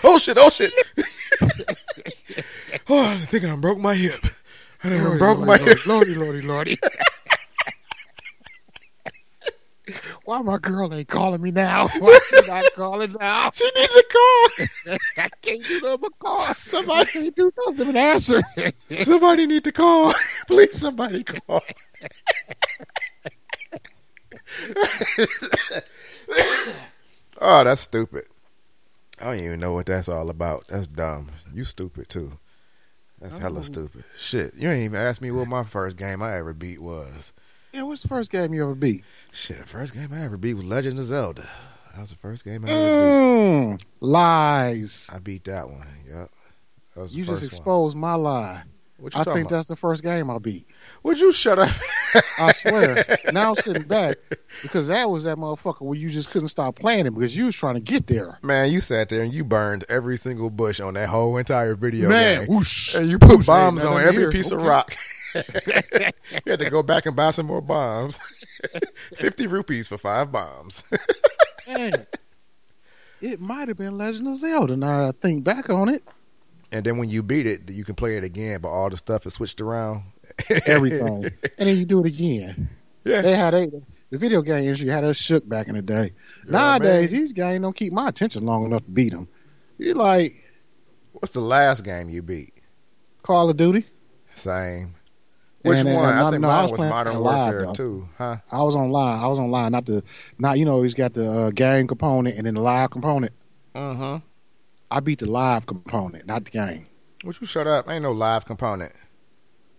[0.04, 0.72] oh shit, oh shit.
[2.88, 4.20] oh, I think I broke my hip.
[4.84, 5.86] I Lordy, broke lordy, my hip.
[5.86, 6.78] lordy, lordy, lordy.
[10.24, 11.86] Why my girl ain't calling me now?
[11.98, 13.50] Why she not calling now?
[13.54, 14.96] She needs a call.
[15.18, 16.42] I can't do nothing but call.
[16.54, 18.42] Somebody- can't do nothing but answer.
[19.04, 20.12] Somebody need to call.
[20.48, 21.62] Please, somebody call.
[27.40, 28.24] oh, that's stupid.
[29.20, 30.66] I don't even know what that's all about.
[30.68, 31.30] That's dumb.
[31.52, 32.38] You stupid too.
[33.20, 34.04] That's hella stupid.
[34.18, 37.32] Shit, you ain't even asked me what my first game I ever beat was.
[37.72, 39.04] yeah, what's the first game you ever beat?
[39.32, 41.48] Shit, the first game I ever beat was Legend of Zelda.
[41.94, 43.78] That was the first game I ever beat.
[43.78, 45.08] Mm, lies.
[45.12, 45.86] I beat that one.
[46.08, 46.30] Yep.
[46.94, 47.46] That You just first one.
[47.46, 48.62] exposed my lie.
[48.98, 49.50] What you I think about?
[49.50, 50.66] that's the first game I beat.
[51.06, 51.68] Would you shut up?
[52.38, 53.04] I swear.
[53.32, 54.16] now I'm sitting back
[54.60, 57.54] because that was that motherfucker where you just couldn't stop playing it because you was
[57.54, 58.40] trying to get there.
[58.42, 62.08] Man, you sat there and you burned every single bush on that whole entire video
[62.08, 62.48] Man, game.
[62.48, 62.96] whoosh.
[62.96, 64.32] And you put Whoosh, bombs on every here.
[64.32, 64.96] piece of rock.
[65.34, 65.42] you
[66.46, 68.18] had to go back and buy some more bombs.
[69.14, 70.82] 50 rupees for five bombs.
[71.68, 72.04] Man,
[73.20, 74.76] it might have been Legend of Zelda.
[74.76, 76.02] Now I think back on it.
[76.72, 79.24] and then when you beat it, you can play it again, but all the stuff
[79.24, 80.02] is switched around.
[80.66, 81.24] Everything.
[81.58, 82.68] and then you do it again.
[83.04, 83.22] Yeah.
[83.22, 83.70] They had a,
[84.10, 86.10] the video game industry had us shook back in the day.
[86.44, 87.20] Yeah, Nowadays, man.
[87.20, 89.28] these games don't keep my attention long enough to beat them.
[89.78, 90.34] You're like
[91.12, 92.52] What's the last game you beat?
[93.22, 93.86] Call of Duty.
[94.34, 94.94] Same.
[95.62, 96.04] Which And, one?
[96.14, 97.72] I no, think no, I was was Modern Warfare though.
[97.74, 98.36] 2, huh?
[98.52, 99.18] I was online.
[99.18, 99.72] I was online.
[99.72, 100.02] Not the,
[100.38, 103.32] not you know, he's got the uh, game component and then the live component.
[103.74, 104.20] Uh huh.
[104.90, 106.86] I beat the live component, not the game.
[107.24, 107.88] Would you shut up?
[107.88, 108.92] Ain't no live component.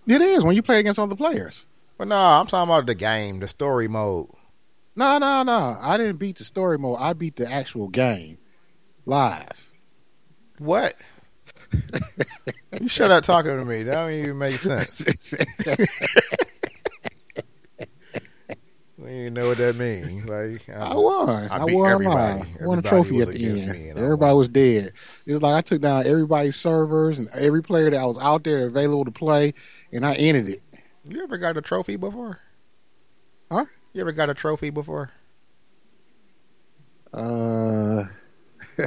[0.07, 1.65] It is when you play against other players.
[1.97, 4.29] But no, I'm talking about the game, the story mode.
[4.95, 5.77] No, no, no.
[5.79, 6.97] I didn't beat the story mode.
[6.99, 8.37] I beat the actual game
[9.05, 9.71] live.
[10.59, 10.95] What?
[12.81, 13.83] you shut up talking to me.
[13.83, 15.03] That don't even make sense.
[19.27, 20.23] Even know what that means.
[20.23, 21.49] Like I won.
[21.51, 22.49] I, I won everybody.
[22.61, 23.97] Won a trophy at the end.
[23.97, 24.93] I Everybody was dead.
[25.25, 28.67] It was like I took down everybody's servers and every player that was out there
[28.67, 29.53] available to play,
[29.91, 30.61] and I ended it.
[31.03, 32.39] You ever got a trophy before?
[33.51, 33.65] Huh?
[33.91, 35.11] You ever got a trophy before?
[37.13, 38.05] Uh,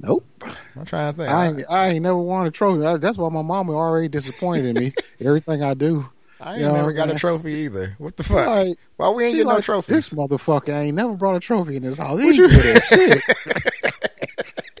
[0.00, 0.26] nope.
[0.74, 1.30] I'm trying to think.
[1.30, 2.98] I ain't, I ain't never won a trophy.
[2.98, 4.92] That's why my mama already disappointed in me.
[5.20, 6.10] Everything I do.
[6.40, 7.94] I ain't you know never got a trophy either.
[7.98, 8.46] What the fuck?
[8.46, 9.94] Like, Why we ain't she getting no trophy?
[9.94, 12.18] This motherfucker ain't never brought a trophy in this house.
[12.18, 13.22] He What ain't you- good at shit.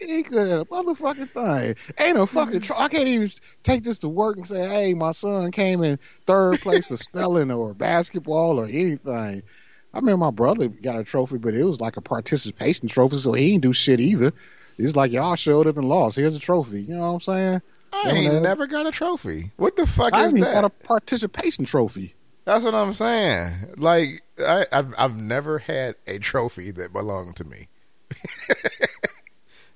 [0.02, 1.74] he ain't good at a motherfucking thing.
[2.06, 2.82] Ain't no fucking trophy.
[2.82, 3.30] I can't even
[3.62, 7.50] take this to work and say, hey, my son came in third place for spelling
[7.50, 9.42] or basketball or anything.
[9.92, 13.32] I remember my brother got a trophy, but it was like a participation trophy, so
[13.32, 14.32] he didn't do shit either.
[14.78, 16.16] It's like y'all showed up and lost.
[16.16, 16.82] Here's a trophy.
[16.82, 17.62] You know what I'm saying?
[17.92, 18.40] I Never ain't know.
[18.40, 19.50] never got a trophy.
[19.56, 20.40] What the fuck I is that?
[20.40, 22.14] got a participation trophy.
[22.44, 23.74] That's what I'm saying.
[23.76, 27.68] Like I, I've, I've never had a trophy that belonged to me.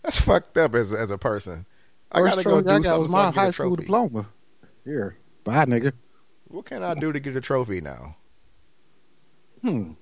[0.02, 1.66] That's fucked up as as a person.
[2.12, 3.76] I First gotta go do I got something was so my get high a school
[3.76, 4.26] diploma.
[4.84, 5.92] Here, bye, nigga.
[6.48, 8.16] What can I do to get a trophy now?
[9.62, 9.92] Hmm.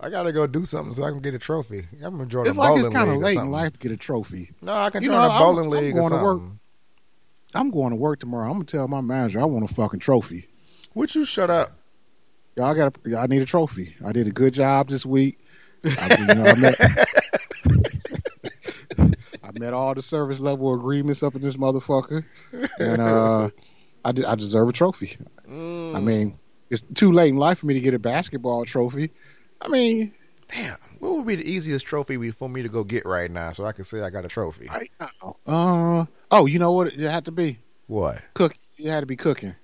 [0.00, 1.86] I gotta go do something so I can get a trophy.
[2.04, 3.92] I'm gonna join It's a like bowling it's kind of late in life to get
[3.92, 4.50] a trophy.
[4.60, 6.38] No, I can You join know, a I'm- bowling I'm league or to work.
[6.40, 6.58] something.
[7.54, 8.46] I'm going to work tomorrow.
[8.46, 10.48] I'm gonna tell my manager I want a fucking trophy.
[10.94, 11.72] Would you shut up?
[12.56, 12.96] Y'all got.
[13.06, 13.94] A, I need a trophy.
[14.04, 15.38] I did a good job this week.
[15.84, 16.76] I, you know, I met.
[19.44, 22.24] I met all the service level agreements up in this motherfucker,
[22.78, 23.50] and uh,
[24.04, 25.16] I did, I deserve a trophy.
[25.48, 25.94] Mm.
[25.94, 26.38] I mean,
[26.70, 29.10] it's too late in life for me to get a basketball trophy.
[29.60, 30.12] I mean,
[30.52, 33.64] Damn, what would be the easiest trophy for me to go get right now so
[33.64, 34.68] I can say I got a trophy?
[34.68, 37.58] right now, uh, oh, you know what it had to be?
[37.86, 38.26] What?
[38.34, 38.54] cook.
[38.76, 39.54] You had to be cooking.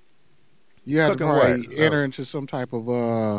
[0.84, 1.78] You had Cooking to probably what?
[1.78, 3.34] enter into some type of uh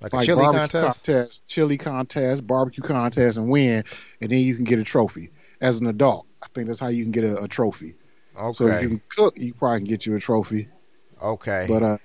[0.00, 1.46] Like a like chili barbecue contest?
[1.48, 3.84] chili contest, barbecue contest, and win,
[4.22, 6.26] and then you can get a trophy as an adult.
[6.42, 7.94] I think that's how you can get a, a trophy.
[8.38, 8.52] Okay.
[8.54, 10.68] So if you can cook, you probably can get you a trophy.
[11.22, 11.66] okay.
[11.68, 11.98] But uh,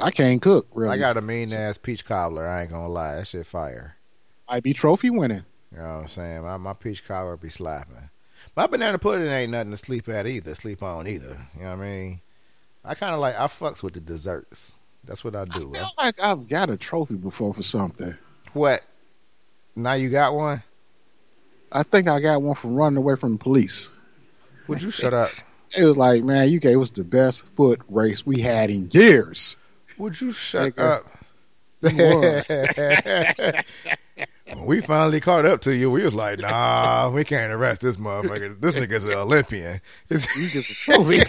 [0.00, 0.92] I can't cook really.
[0.92, 2.46] I got a mean ass peach cobbler.
[2.46, 3.96] I ain't gonna lie, that shit fire.
[4.48, 5.44] I'd be trophy winning.
[5.72, 6.42] You know what I'm saying?
[6.42, 8.10] My, my peach cobbler be slapping.
[8.56, 10.54] My banana pudding ain't nothing to sleep at either.
[10.54, 11.38] Sleep on either.
[11.56, 12.20] You know what I mean?
[12.84, 14.76] I kind of like I fucks with the desserts.
[15.04, 15.72] That's what I do.
[15.74, 18.14] I feel like I've got a trophy before for something.
[18.52, 18.82] what?
[19.76, 20.62] Now you got one?
[21.70, 23.92] I think I got one from running away from the police.
[24.66, 25.28] Would you shut up?
[25.78, 29.58] It was like, man, you gave us the best foot race we had in years.
[29.98, 31.00] Would you shut Nigga.
[31.00, 31.06] up?
[34.48, 37.98] When we finally caught up to you, we was like, nah, we can't arrest this
[37.98, 38.58] motherfucker.
[38.58, 39.80] This nigga's an Olympian.
[40.08, 41.20] It's, You get a trophy.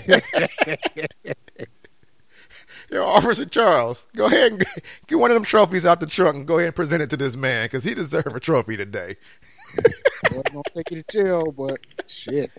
[2.89, 4.65] yo, Officer Charles, go ahead and
[5.07, 7.17] get- one of them trophies out the trunk and go ahead and present it to
[7.17, 9.17] this man because he deserves a trophy today.
[10.31, 12.49] Wasn't gonna take you to jail, but shit.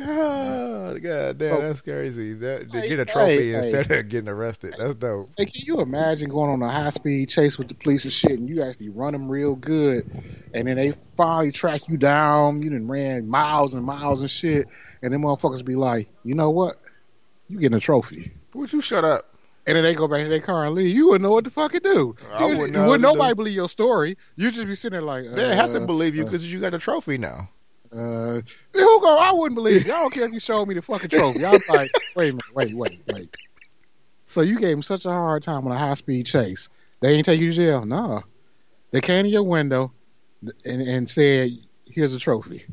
[0.00, 2.34] Oh, God damn, that's crazy.
[2.34, 4.74] That, to Hey, get a trophy hey, instead of getting arrested.
[4.78, 5.30] That's dope.
[5.36, 8.32] Hey, can you imagine going on a high speed chase with the police and shit,
[8.32, 10.10] and you actually run them real good,
[10.52, 12.62] and then they finally track you down.
[12.62, 14.66] You done ran miles and miles and shit,
[15.02, 16.76] and then motherfuckers be like, you know what?
[17.48, 18.32] You getting a trophy.
[18.54, 19.30] Would you shut up?
[19.66, 20.94] And then they go back to their car and leave.
[20.94, 22.14] You wouldn't know what the fuck to do.
[22.34, 23.18] I wouldn't know wouldn't to do.
[23.18, 24.16] nobody believe your story.
[24.36, 26.60] You just be sitting there like, They have to uh, believe you uh, because you
[26.60, 27.48] got a trophy now.
[27.94, 28.40] Uh,
[28.72, 29.18] who go?
[29.18, 29.92] I wouldn't believe you.
[29.92, 31.44] I don't care if you showed me the fucking trophy.
[31.44, 33.36] I was like, wait a minute, wait, wait, wait.
[34.26, 36.68] So you gave him such a hard time on a high speed chase.
[37.00, 37.84] They ain't take you to jail.
[37.84, 38.22] No,
[38.90, 39.92] they came to your window
[40.64, 41.50] and, and said,
[41.86, 42.64] "Here's a trophy,"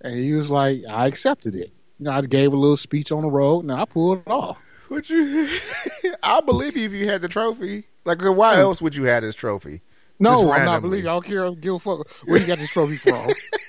[0.00, 3.22] and you was like, "I accepted it." You know, I gave a little speech on
[3.22, 4.58] the road, and I pulled it off.
[4.90, 5.48] Would you?
[6.22, 7.84] I'll believe you if you had the trophy.
[8.04, 9.82] Like, why else would you have this trophy?
[10.18, 11.08] No, I'm not believing.
[11.08, 11.50] I don't care.
[11.52, 13.28] Give a fuck where you got this trophy from.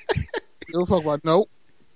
[0.72, 1.50] give a fuck about nope.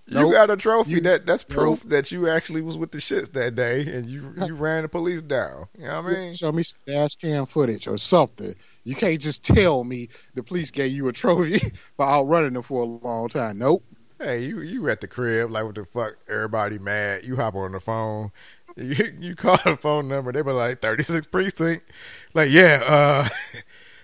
[0.08, 0.34] You Nope.
[0.34, 0.92] got a trophy.
[0.92, 1.58] You- that that's Nope.
[1.58, 4.90] proof that you actually was with the shits that day, and you you ran the
[4.90, 5.68] police down.
[5.78, 6.34] You know what I mean?
[6.34, 8.54] Show me some dash cam footage or something.
[8.84, 11.60] You can't just tell me the police gave you a trophy
[11.98, 13.60] for outrunning them for a long time.
[13.60, 13.84] Nope.
[14.20, 16.16] Hey, you you at the crib like what the fuck?
[16.30, 17.24] Everybody mad.
[17.26, 18.32] You hop on the phone.
[18.76, 20.32] You, you call the phone number.
[20.32, 21.90] They were like thirty six precinct.
[22.34, 22.82] Like yeah.
[22.86, 23.30] uh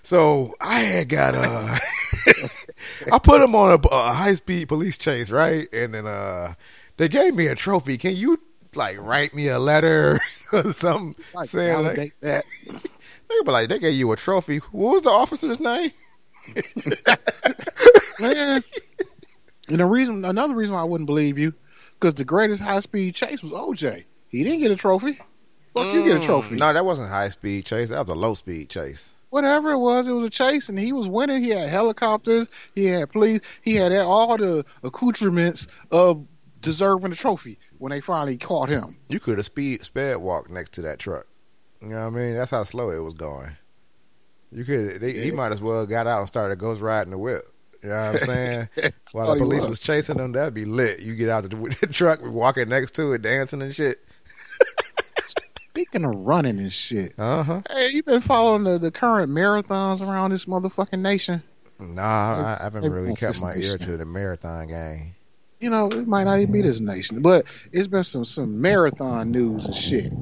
[0.04, 1.78] So I had got uh
[3.12, 5.68] I put him on a, a high speed police chase, right?
[5.74, 6.54] And then uh
[6.98, 7.98] they gave me a trophy.
[7.98, 8.40] Can you
[8.76, 10.20] like write me a letter
[10.54, 12.44] or something Like, saying like, that.
[12.68, 14.58] they be like they gave you a trophy.
[14.72, 15.92] What was the officer's name?
[18.20, 18.64] Man.
[19.70, 21.54] And the reason, another reason why I wouldn't believe you,
[22.00, 24.06] because the greatest high speed chase was OJ.
[24.30, 25.20] He didn't get a trophy.
[25.74, 26.56] Fuck, you get a trophy.
[26.56, 27.90] Mm, No, that wasn't high speed chase.
[27.90, 29.12] That was a low speed chase.
[29.30, 31.44] Whatever it was, it was a chase, and he was winning.
[31.44, 36.26] He had helicopters, he had police, he had all the accoutrements of
[36.62, 38.98] deserving the trophy when they finally caught him.
[39.10, 41.28] You could have speed sped walked next to that truck.
[41.82, 42.36] You know what I mean?
[42.36, 43.52] That's how slow it was going.
[44.52, 45.02] You could.
[45.02, 47.44] They, He might as well got out and started ghost riding the whip.
[47.84, 48.68] You know what I'm saying?
[49.12, 49.72] While Oh, the police was.
[49.72, 51.02] was chasing them, that'd be lit.
[51.02, 54.04] You get out of the, the truck, walking next to it, dancing and shit.
[55.78, 57.62] Speaking of running and shit, Uh huh.
[57.70, 61.44] hey, you been following the, the current marathons around this motherfucking nation?
[61.78, 65.14] Nah, I haven't They really kept my ear to the marathon game.
[65.60, 69.30] You know, it might not even be this nation, but it's been some some marathon
[69.30, 70.14] news and shit.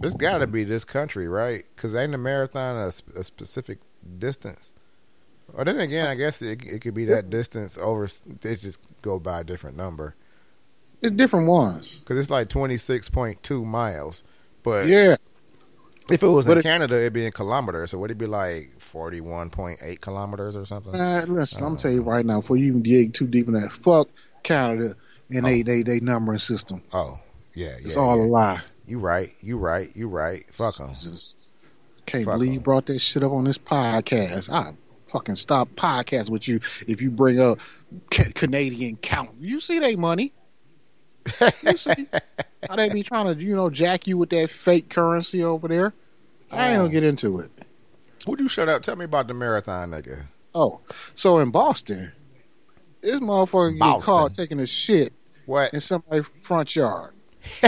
[0.00, 1.64] It's got to be this country, right?
[1.74, 3.80] Because ain't a marathon a, a specific
[4.18, 4.74] distance?
[5.52, 8.06] Or then again, I guess it, it could be that distance over.
[8.42, 10.14] They just go by a different number.
[11.02, 11.98] It's different ones.
[11.98, 14.22] because it's like 26.2 miles.
[14.62, 15.16] But Yeah,
[16.10, 17.90] if it was But in it- Canada, it'd be in kilometers.
[17.90, 20.92] So would it be like 41.8 kilometers or something?
[20.92, 21.32] man.
[21.32, 23.54] Listen, I'm gonna uh, tell you right now, before you even dig too deep in
[23.54, 24.08] that, fuck
[24.42, 24.96] Canada
[25.30, 25.62] and they oh.
[25.62, 26.82] they they numbering system.
[26.92, 27.20] Oh,
[27.54, 27.76] yeah, yeah.
[27.84, 28.24] It's all yeah.
[28.24, 28.60] a lie.
[28.86, 29.32] You right.
[29.40, 29.90] You right.
[29.94, 30.44] You right.
[30.52, 30.92] Fuck them.
[32.06, 34.50] Can't Fuck believe brought that shit up on this podcast.
[34.50, 34.74] I
[35.06, 36.56] fucking stop podcast with you
[36.88, 37.60] if you bring up
[38.10, 39.30] ca- Canadian count.
[39.40, 40.32] You see they money.
[41.62, 42.06] You see
[42.68, 45.92] how they be trying to you know jack you with that fake currency over there.
[46.50, 46.82] I ain't Oh.
[46.82, 47.50] gonna get into it.
[48.26, 48.82] Would you shut up?
[48.82, 50.24] Tell me about the marathon, nigga.
[50.54, 50.80] Oh,
[51.14, 52.12] so in Boston,
[53.00, 55.12] this motherfucker get caught taking a shit
[55.46, 55.72] What?
[55.72, 57.12] in somebody's front yard.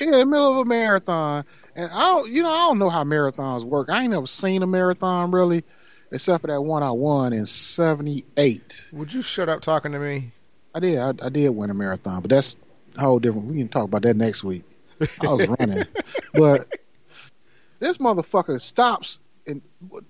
[0.00, 1.44] in the middle of a marathon,
[1.76, 3.88] and I don't, you know, I don't know how marathons work.
[3.90, 5.64] I ain't never seen a marathon really,
[6.10, 8.90] except for that one I won in '78.
[8.92, 10.30] Would you shut up talking to me?
[10.74, 12.56] I did, I, I did win a marathon, but that's
[12.96, 13.48] a whole different.
[13.48, 14.64] We can talk about that next week.
[15.22, 15.84] I was running,
[16.34, 16.78] but
[17.78, 19.20] this motherfucker stops.
[19.46, 19.60] And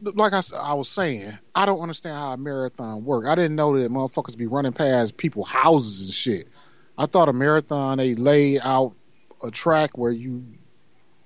[0.01, 3.27] like I, I was saying, I don't understand how a marathon work.
[3.27, 6.49] I didn't know that motherfuckers be running past people's houses and shit.
[6.97, 8.95] I thought a marathon they lay out
[9.43, 10.45] a track where you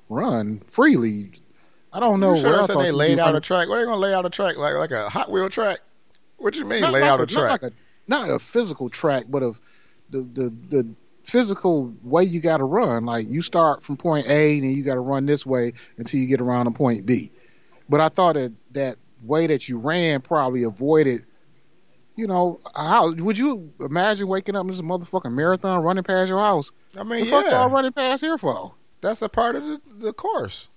[0.09, 1.33] run freely.
[1.93, 2.35] I don't know.
[2.35, 3.69] you shut where I thought they laid out a track.
[3.69, 5.81] What are they gonna lay out a track like like a Hot Wheel track?
[6.39, 7.63] What you mean not lay like out a, a, track?
[7.63, 7.75] Like a,
[8.09, 9.61] not a physical track, but of
[10.11, 10.89] the the the
[11.23, 13.05] physical way you got to run.
[13.05, 16.19] Like you start from point A, and then you got to run this way until
[16.21, 17.31] you get around to point B.
[17.89, 21.25] But I thought that that way that you ran probably avoided.
[22.17, 26.41] You know, how would you imagine waking up in this motherfucking marathon running past your
[26.41, 26.73] house?
[26.95, 28.75] I The mean, fuck y'all running past here for?
[29.01, 30.71] that's a part of the, the course.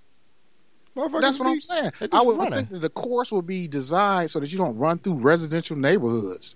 [0.95, 1.91] Motherfuckers That's what be- I'm saying.
[2.11, 2.53] I would running.
[2.53, 6.55] think that the course would be designed so that you don't run through residential neighborhoods.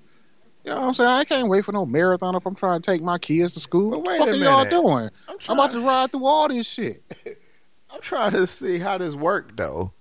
[0.66, 1.10] You know what I'm saying?
[1.10, 3.92] I can't wait for no marathon if I'm trying to take my kids to school.
[3.92, 5.10] But What the fuck are y'all doing?
[5.30, 7.04] I'm, I'm about to ride through all this shit.
[7.92, 9.94] I'm trying to see how this worked though.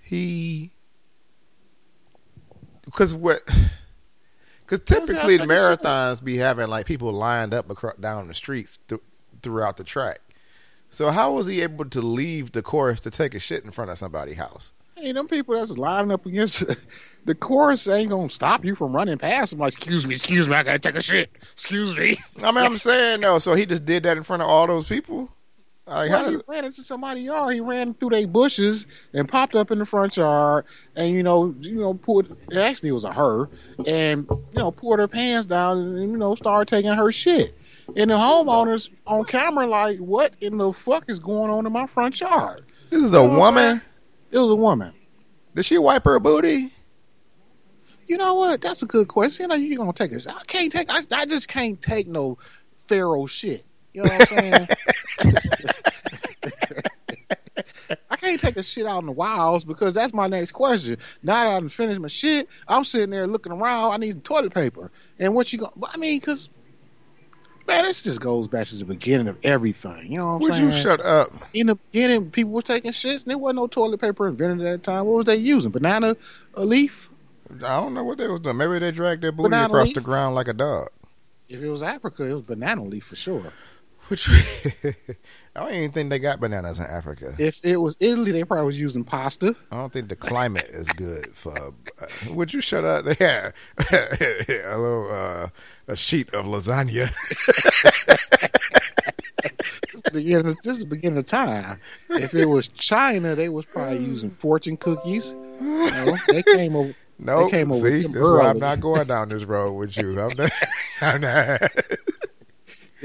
[0.00, 0.72] He,
[2.84, 3.42] because what?
[4.64, 9.02] Because typically the marathons be having like people lined up across, down the streets th-
[9.42, 10.20] throughout the track.
[10.88, 13.90] So how was he able to leave the course to take a shit in front
[13.90, 14.72] of somebody's house?
[14.96, 16.64] Hey, them people that's lining up against
[17.26, 19.60] the course ain't gonna stop you from running past them.
[19.60, 21.30] Like, excuse me, excuse me, I gotta take a shit.
[21.52, 22.16] Excuse me.
[22.42, 23.38] I mean, I'm saying no.
[23.38, 25.30] So he just did that in front of all those people.
[25.86, 27.54] Like, how Well, he ran into somebody's yard.
[27.54, 30.64] He ran through their bushes and popped up in the front yard,
[30.96, 32.34] and you know, you know, pulled.
[32.56, 33.48] Actually, it was a her,
[33.86, 37.52] and you know, pulled her pants down and you know, started taking her shit.
[37.96, 41.86] And the homeowners on camera, like, what in the fuck is going on in my
[41.86, 42.64] front yard?
[42.90, 43.80] this is a woman.
[44.36, 44.92] It was a woman.
[45.54, 46.70] Did she wipe her booty?
[48.06, 48.60] You know what?
[48.60, 49.44] That's a good question.
[49.44, 50.92] You know, you gonna take a I can't take.
[50.92, 52.36] I, I just can't take no
[52.86, 53.64] pharaoh shit.
[53.94, 54.68] You know what I'm saying?
[58.10, 60.98] I can't take a shit out in the wilds because that's my next question.
[61.22, 63.92] Now that I've finished my shit, I'm sitting there looking around.
[63.92, 64.90] I need toilet paper.
[65.18, 66.50] And what you going to I mean, because,
[67.66, 70.10] man, this just goes back to the beginning of everything.
[70.10, 70.64] You know what I'm saying?
[70.66, 71.32] Would you shut up?
[71.54, 74.70] in the beginning, people were taking shits and there wasn't no toilet paper invented at
[74.70, 75.06] that time.
[75.06, 75.70] What was they using?
[75.70, 76.16] Banana
[76.54, 77.10] a leaf?
[77.50, 78.56] I don't know what they was doing.
[78.56, 79.94] Maybe they dragged their booty Banana across leaf?
[79.94, 80.88] the ground like a dog.
[81.48, 83.52] If it was Africa, it was banana leaf for sure.
[84.08, 84.28] Which
[85.56, 87.34] I don't even think they got bananas in Africa.
[87.38, 89.56] If it was Italy, they probably was using pasta.
[89.72, 91.56] I don't think the climate is good for.
[91.56, 91.70] Uh,
[92.30, 93.06] would you shut up?
[93.18, 93.52] Yeah,
[93.90, 95.48] a little uh,
[95.88, 97.10] a sheet of lasagna.
[100.12, 101.80] beginning this is the beginning of time.
[102.10, 105.34] If it was China, they was probably using fortune cookies.
[105.60, 106.94] You know, they came over.
[107.18, 110.20] No, They came over see, that's why I'm not going down this road with you.
[110.20, 110.52] I'm not.
[111.00, 111.72] I'm not.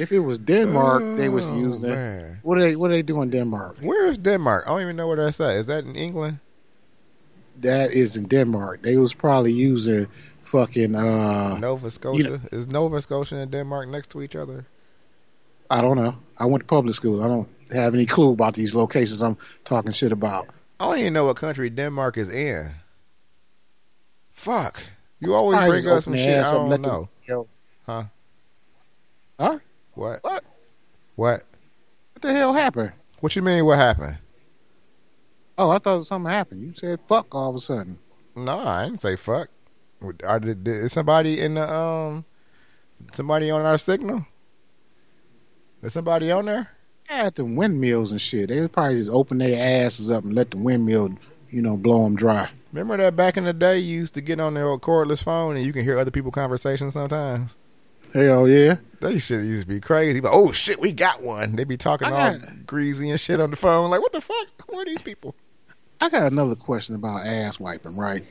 [0.02, 1.92] If it was Denmark, they was Oh, using.
[1.92, 2.40] man.
[2.44, 2.76] What are they?
[2.76, 3.78] What are they doing in Denmark?
[3.82, 4.64] Where is Denmark?
[4.66, 5.56] I don't even know where that's at.
[5.58, 6.40] Is that in England?
[7.62, 8.82] That is in Denmark.
[8.82, 10.08] They was probably using
[10.44, 10.96] fucking.
[10.96, 12.42] uh Nova Scotia.
[12.52, 14.66] is Nova Scotia and Denmark next to each other?
[15.70, 16.16] I don't know.
[16.38, 17.24] I went to public school.
[17.24, 20.48] I don't have any clue about these locations I'm talking shit about.
[20.80, 22.72] I don't even know what country Denmark is in.
[24.32, 24.82] Fuck.
[25.20, 27.10] You always bring us some shit I don't them- know.
[27.86, 28.04] Huh?
[29.40, 29.60] Huh?
[29.94, 30.20] What?
[30.24, 30.44] What?
[31.16, 31.44] What?
[32.14, 32.94] What the hell happened?
[33.20, 33.66] What you mean?
[33.66, 34.18] What happened?
[35.58, 36.64] Oh, I thought something happened.
[36.64, 38.00] You said fuck all of a sudden.
[38.36, 39.50] No, I didn't say fuck.
[40.26, 42.26] Are, did, is somebody in the um?
[43.14, 44.26] Somebody on our signal?
[45.84, 46.70] Is somebody on there?
[47.10, 48.50] At the windmills and shit.
[48.50, 51.10] They would probably just open their asses up and let the windmill,
[51.50, 52.50] you know, blow them dry.
[52.72, 55.58] Remember that back in the day, you used to get on the old cordless phone
[55.58, 57.58] and you can hear other people conversations sometimes.
[58.14, 58.76] Hell yeah.
[59.02, 60.20] They should used to be crazy.
[60.20, 61.56] But oh shit, we got one.
[61.56, 63.90] They be talking all got- greasy and shit on the phone.
[63.90, 64.48] Like what the fuck?
[64.70, 65.36] Who are these people?
[66.00, 68.24] I got another question about ass wiping, right?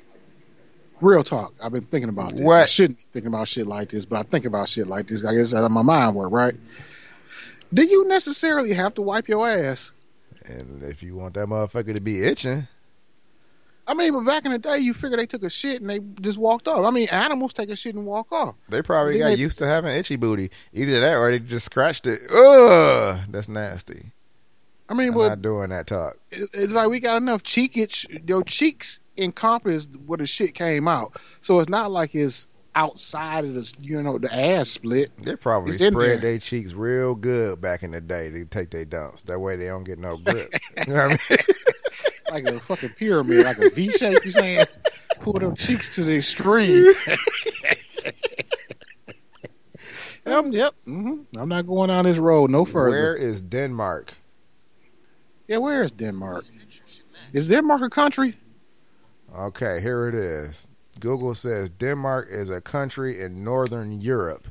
[1.01, 1.55] Real talk.
[1.63, 2.45] I've been thinking about this.
[2.45, 2.61] What?
[2.61, 5.25] I shouldn't be thinking about shit like this, but I think about shit like this.
[5.25, 6.55] I guess out of my mind work, right?
[7.73, 9.93] Do you necessarily have to wipe your ass?
[10.47, 12.67] And if you want that motherfucker to be itching,
[13.91, 15.99] I mean, but back in the day, you figure they took a shit and they
[16.21, 16.87] just walked off.
[16.87, 18.55] I mean, animals take a shit and walk off.
[18.69, 20.51] they probably Then got they- used to having itchy booty.
[20.73, 22.21] Either that or they just scratched it.
[22.33, 24.13] Ugh, that's nasty.
[24.89, 26.17] I mean, I'm but not doing that talk.
[26.31, 28.29] it's like we got enough cheek cheekage.
[28.29, 33.55] Your cheeks encompass where the shit came out, so it's not like it's outside of
[33.55, 35.11] the you know the ass split.
[35.19, 39.23] They probably spread their cheeks real good back in the day to take their dumps.
[39.25, 40.53] That way they don't get no grip.
[40.87, 41.39] you know what I mean?
[42.31, 44.25] like a fucking pyramid, like a V shape.
[44.25, 44.67] You saying?
[45.21, 46.95] Pull them cheeks to the extreme.
[50.27, 50.75] um, yep.
[50.85, 52.91] hmm I'm not going down this road no further.
[52.97, 54.15] Where is Denmark?
[55.47, 56.45] Yeah, where is Denmark?
[57.33, 58.37] Is Denmark a country?
[59.37, 60.69] Okay, here it is.
[61.01, 64.49] Google says Denmark is a country in northern Europe.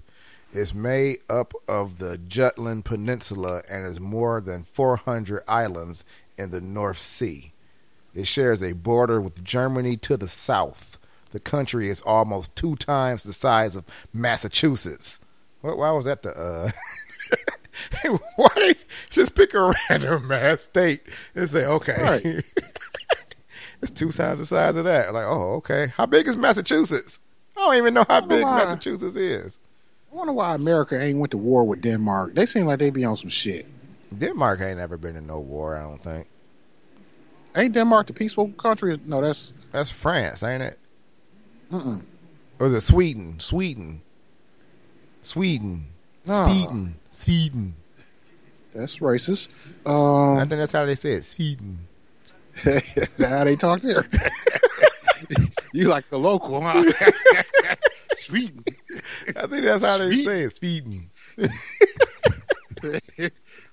[0.51, 6.03] It's made up of the Jutland Peninsula and is more than 400 islands
[6.37, 7.53] in the North Sea.
[8.13, 10.97] It shares a border with Germany to the south.
[11.31, 15.19] The country is almost two times the size of Massachusetts.
[15.61, 15.77] What?
[15.77, 16.31] Why was that the?
[16.31, 16.71] uh
[18.35, 18.73] Why they
[19.09, 21.01] just pick a random ass state
[21.35, 22.43] and say, okay, Right.
[23.81, 25.13] it's two times the size of that.
[25.13, 25.93] Like, oh, okay.
[25.95, 27.19] How big is Massachusetts?
[27.55, 28.65] I don't even know how big why.
[28.65, 29.59] Massachusetts is.
[30.11, 32.33] I wonder why America ain't went to war with Denmark.
[32.33, 33.67] They seem like they be on some shit.
[34.17, 35.75] Denmark ain't never been in no war.
[35.77, 36.27] I don't think.
[37.55, 38.99] Ain't Denmark the peaceful country?
[39.05, 40.79] No, that's That's France, ain't it?
[41.71, 42.03] mm-mm.
[42.59, 43.39] Or is it Sweden?
[43.39, 44.01] Sweden.
[45.21, 45.87] Sweden.
[46.25, 46.35] No.
[46.35, 46.95] Sweden.
[47.11, 47.75] Sweden.
[48.73, 49.49] that's racist.
[49.85, 51.25] I Um, think that's how they say it.
[51.25, 51.87] Sweden.
[52.65, 54.05] is that how they talk there?
[55.73, 56.83] you like the local, huh?
[58.17, 58.63] Sweden.
[59.35, 60.57] I think that's how they say it.
[60.57, 61.09] Sweden.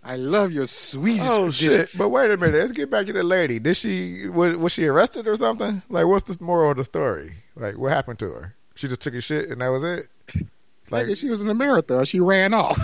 [0.07, 1.20] I love your Swedish.
[1.24, 1.90] Oh shit!
[1.98, 2.59] But wait a minute.
[2.61, 3.59] Let's get back to the lady.
[3.59, 5.82] Did she was, was she arrested or something?
[5.88, 7.34] Like, what's the moral of the story?
[7.57, 8.54] Like, what happened to her?
[8.76, 10.09] She just took a shit and that was it.
[10.88, 12.04] Like, she was in a marathon.
[12.04, 12.78] She ran off.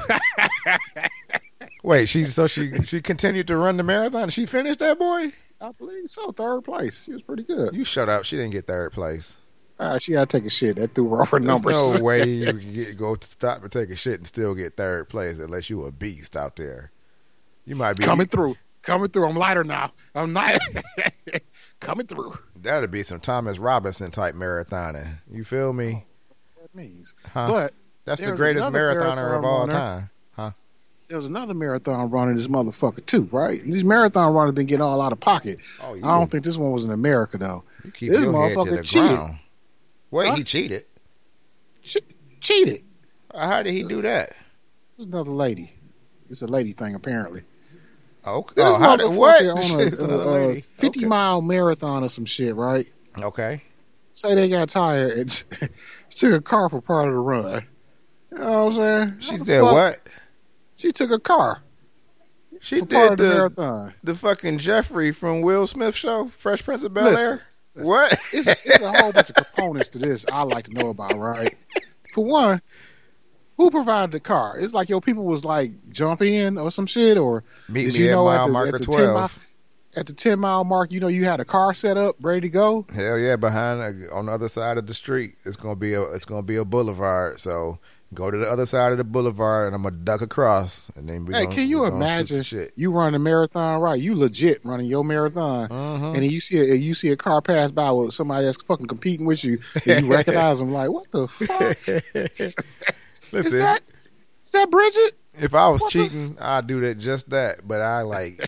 [1.84, 4.28] wait, she so she she continued to run the marathon.
[4.30, 5.32] She finished that boy.
[5.60, 6.32] I believe so.
[6.32, 7.04] Third place.
[7.04, 7.72] She was pretty good.
[7.72, 8.24] You shut up.
[8.24, 9.36] She didn't get third place.
[9.78, 10.76] Ah, she had to take a shit.
[10.76, 12.00] That threw her off her There's numbers.
[12.00, 14.76] no way you can get, go to stop and take a shit and still get
[14.76, 16.90] third place unless you a beast out there.
[17.64, 18.56] You might be Coming through.
[18.82, 19.26] Coming through.
[19.28, 19.92] I'm lighter now.
[20.14, 20.58] I'm not.
[21.80, 22.36] Coming through.
[22.56, 25.18] That'd be some Thomas Robinson type marathoning.
[25.30, 26.04] You feel me?
[26.30, 27.14] Oh, that means.
[27.32, 27.48] Huh?
[27.48, 29.70] But That's the greatest another marathoner of all runner.
[29.72, 30.10] time.
[30.32, 30.50] Huh?
[31.08, 33.60] There's another marathon running this motherfucker too, right?
[33.62, 35.60] These marathon runners been getting all out of pocket.
[35.82, 37.64] Oh, you, I don't think this one was in America though.
[37.84, 39.08] you keep this your to motherfucker the cheated.
[39.10, 39.38] ground.
[40.10, 40.34] Wait, Huh?
[40.36, 40.84] he cheated.
[41.82, 42.00] Che-
[42.40, 42.82] cheated.
[43.34, 44.34] How did he do that?
[44.96, 45.72] There's another lady.
[46.30, 47.42] It's a lady thing apparently.
[48.26, 48.54] Okay.
[48.56, 49.42] This Oh, how did, what?
[49.46, 51.06] on a, a, a uh, 50 okay.
[51.06, 52.90] mile marathon or some shit, right?
[53.20, 53.62] Okay.
[54.12, 55.30] Say they got tired and
[56.10, 57.66] took a car for part of the run.
[58.30, 59.20] You know what I'm saying?
[59.20, 60.00] She the did what?
[60.76, 61.62] She took a car
[62.60, 63.94] She did of the the marathon.
[64.02, 67.42] the fucking Geoffrey from Will Smith show, Fresh Prince of Bel Air.
[67.74, 68.12] What?
[68.32, 71.54] It's, it's a whole bunch of components to this I like to know about, right?
[72.12, 72.60] For one,
[73.56, 74.54] who provided the car?
[74.58, 78.10] It's like yo, people was like jump in or some shit, or Meet me you
[78.10, 79.14] know at mile the- marker at the 10 twelve.
[79.14, 79.30] mile-
[79.94, 82.48] at the ten mile mark, you know, you had a car set up, ready to
[82.48, 82.86] go.
[82.94, 86.00] Hell yeah, behind uh, on the other side of the street, it's gonna be a
[86.12, 87.38] it's gonna be a boulevard.
[87.40, 87.78] So
[88.14, 91.26] go to the other side of the boulevard, and I'm gonna duck across, and then
[91.26, 92.72] Hey, gonna, can you we gonna shoot imagine shit?
[92.74, 94.00] you run a marathon, right?
[94.00, 96.06] You legit running your marathon, Mhm.
[96.14, 98.86] and then you see a you see a car pass by with somebody that's fucking
[98.86, 102.54] competing with you, and you recognize them like, what the fuck?
[103.32, 103.80] Is that
[104.44, 105.12] is that Bridget?
[105.40, 107.66] if I was what the cheating, I'd do that just that.
[107.66, 108.40] But I like,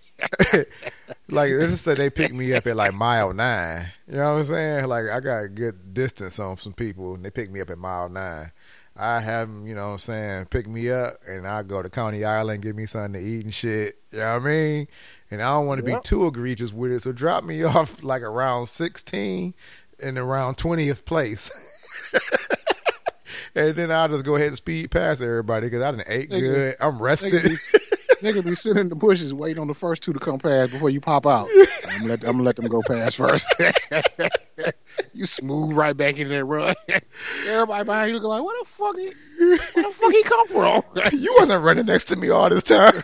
[1.28, 3.88] like let's say they picked me up at like mile nine.
[4.06, 4.86] You know what I'm saying?
[4.86, 7.78] Like I got a good distance on some people, and they picked me up at
[7.78, 8.52] mile nine.
[8.96, 11.90] I have them, you know what I'm saying, pick me up, and I go to
[11.90, 13.96] Coney Island, give me something to eat and shit.
[14.12, 14.88] You know what I mean?
[15.32, 16.02] And I don't want to Yep.
[16.04, 19.52] be too egregious with it, so drop me off like around 16
[20.00, 21.50] and around 20th place.
[23.54, 26.40] and then I'll just go ahead and speed past everybody because I done ate Nigga,
[26.40, 26.76] good.
[26.80, 27.32] I'm rested.
[27.32, 30.38] Nigga be, nigga be sitting in the bushes waiting on the first two to come
[30.38, 31.48] past before you pop out.
[31.88, 33.46] I'm gonna let, I'm gonna let them go past first.
[35.12, 36.74] you smooth right back into that run.
[37.46, 38.96] Everybody behind you looking like, what the fuck?
[38.96, 40.82] He, where the fuck he come from?
[41.20, 42.94] you wasn't running next to me all this time.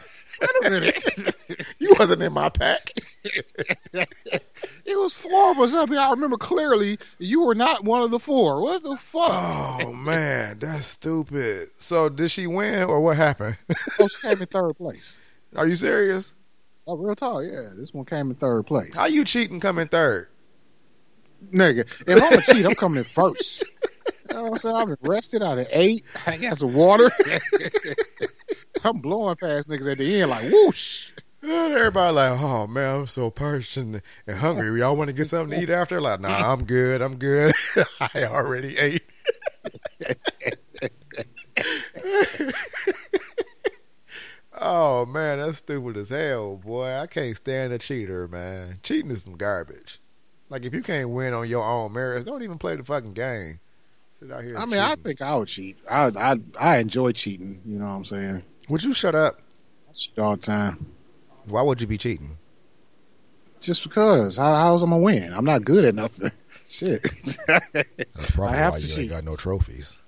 [0.41, 1.37] Wait a minute.
[1.79, 2.93] You wasn't in my pack.
[3.25, 4.49] it
[4.87, 5.99] was four of us up here.
[5.99, 8.63] I remember clearly you were not one of the four.
[8.63, 9.31] What the fuck?
[9.31, 11.71] Oh man, that's stupid.
[11.79, 13.59] So did she win or what happened?
[13.99, 15.21] Oh, she came in third place.
[15.57, 16.33] Are you serious?
[16.87, 17.71] Oh, real tall, yeah.
[17.77, 18.97] This one came in third place.
[18.97, 20.29] How you cheating coming third?
[21.53, 23.65] Nigga, if I'm a cheat, I'm coming in first.
[24.29, 24.77] You know what I'm saying?
[24.77, 26.03] I've been rested out of eight.
[26.27, 27.11] I got some water.
[28.85, 31.11] I'm blowing past niggas at the end like whoosh.
[31.43, 34.71] And everybody like, oh man, I'm so parched and, and hungry.
[34.73, 36.01] We all want to get something to eat after?
[36.01, 37.01] Like, nah, I'm good.
[37.01, 37.55] I'm good.
[38.01, 39.03] I already ate.
[44.61, 46.99] oh man, that's stupid as hell, boy.
[46.99, 48.81] I can't stand a cheater, man.
[48.83, 49.99] Cheating is some garbage.
[50.51, 53.61] Like if you can't win on your own merits, don't even play the fucking game.
[54.19, 54.59] Sit out here.
[54.59, 55.79] I mean, I think I would cheat.
[55.91, 57.63] I I I enjoy cheating.
[57.65, 58.43] You know what I'm saying?
[58.69, 59.41] Would you shut up?
[59.89, 60.87] I cheat all the time.
[61.51, 62.31] Why would you be cheating?
[63.61, 64.37] Just because.
[64.37, 65.33] How how's I'm gonna win?
[65.33, 66.31] I'm not good at nothing.
[66.69, 67.03] Shit.
[67.47, 69.99] That's probably I have why to you ain't got no trophies.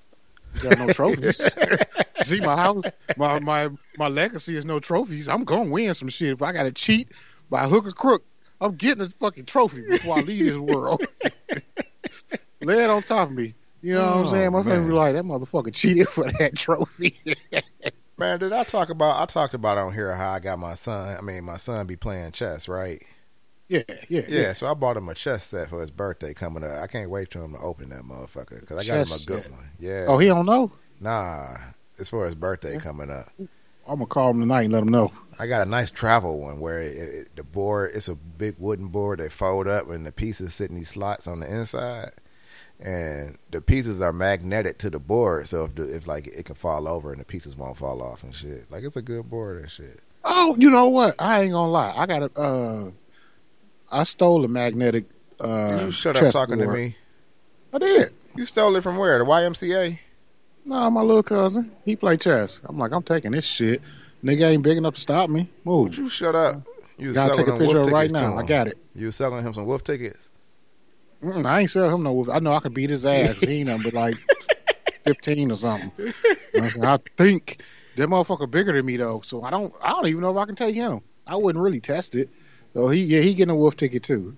[0.55, 1.55] You got no trophies.
[2.22, 2.84] See my house,
[3.16, 3.68] my my
[3.99, 5.28] my legacy is no trophies.
[5.28, 6.32] I'm gonna win some shit.
[6.32, 7.12] If I gotta cheat
[7.51, 8.24] by hook or crook,
[8.61, 11.05] I'm getting a fucking trophy before I leave this world.
[12.62, 13.55] Lay it on top of me.
[13.82, 14.53] You know what I'm Oh, saying?
[14.53, 17.16] My family be like, that motherfucker cheated for that trophy.
[18.18, 19.20] Man, did I talk about?
[19.20, 21.16] I talked about on here how I got my son.
[21.16, 23.02] I mean, my son be playing chess, right?
[23.68, 26.82] Yeah, yeah, Yeah, so I bought him a chess set for his birthday coming up.
[26.82, 29.42] I can't wait for him to open that motherfucker because I got him a good
[29.42, 29.50] set.
[29.50, 29.70] one.
[29.78, 30.04] Yeah.
[30.08, 30.70] Oh, he don't know.
[31.00, 31.56] Nah,
[31.96, 33.32] it's for his birthday coming up.
[33.38, 35.10] I'm gonna call him tonight and let him know.
[35.38, 38.88] I got a nice travel one where it, it, the board it's a big wooden
[38.88, 42.12] board that fold up and the pieces sit in these slots on the inside,
[42.80, 45.48] and the pieces are magnetic to the board.
[45.48, 48.22] So if the, if like it can fall over and the pieces won't fall off
[48.22, 48.70] and shit.
[48.70, 50.00] Like it's a good board and shit.
[50.24, 51.14] Oh, you know what?
[51.18, 51.92] I ain't gonna lie.
[51.96, 52.40] I got a.
[52.40, 52.90] Uh,
[53.90, 55.04] I stole a magnetic.
[55.40, 56.96] Uh, you shut up talking to me.
[57.72, 58.12] I did.
[58.36, 59.18] You stole it from where?
[59.18, 59.98] The YMCA?
[60.64, 61.72] No, my little cousin.
[61.84, 62.60] He play chess.
[62.64, 63.82] I'm like, I'm taking this shit.
[64.22, 65.48] Nigga ain't big enough to stop me.
[65.64, 65.98] Would Move.
[65.98, 66.62] you shut up?
[66.96, 68.38] You Gotta take a picture right now.
[68.38, 68.78] I got it.
[68.94, 70.30] You selling him some wolf tickets.
[71.22, 72.12] Mm-mm, I ain't selling him no.
[72.12, 72.28] wolf.
[72.28, 73.40] I know I could beat his ass.
[73.40, 74.14] he ain't nothing but like
[75.04, 75.92] 15 or something.
[75.98, 76.68] You know?
[76.84, 77.62] I think
[77.96, 79.72] that motherfucker bigger than me though, so I don't.
[79.82, 81.00] I don't even know if I can take him.
[81.26, 82.28] I wouldn't really test it.
[82.72, 84.36] So he, yeah, he getting a wolf ticket too.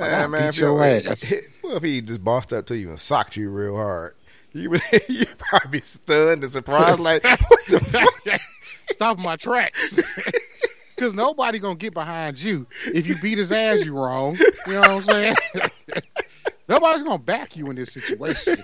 [0.00, 0.42] I'll man.
[0.42, 1.32] beat If your you- ass.
[1.60, 4.14] What if he just bossed up to you and socked you real hard?
[4.52, 8.40] You would you probably be stunned and surprised, like what the fuck?
[8.90, 9.98] Stop my tracks.
[10.96, 13.84] Cause nobody gonna get behind you if you beat his ass.
[13.84, 14.36] You wrong.
[14.66, 15.34] You know what I'm saying?
[16.68, 18.56] Nobody's gonna back you in this situation.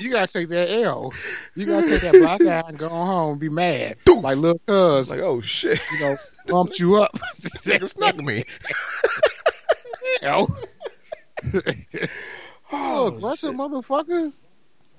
[0.00, 1.12] You gotta take that L.
[1.54, 5.10] You gotta take that black eye and go home and be mad, like little cuz,
[5.10, 7.18] Like oh shit, you know, bumped you up.
[7.64, 8.44] nigga snuck me.
[10.22, 10.56] L.
[12.70, 14.32] Oh, oh, aggressive motherfucker.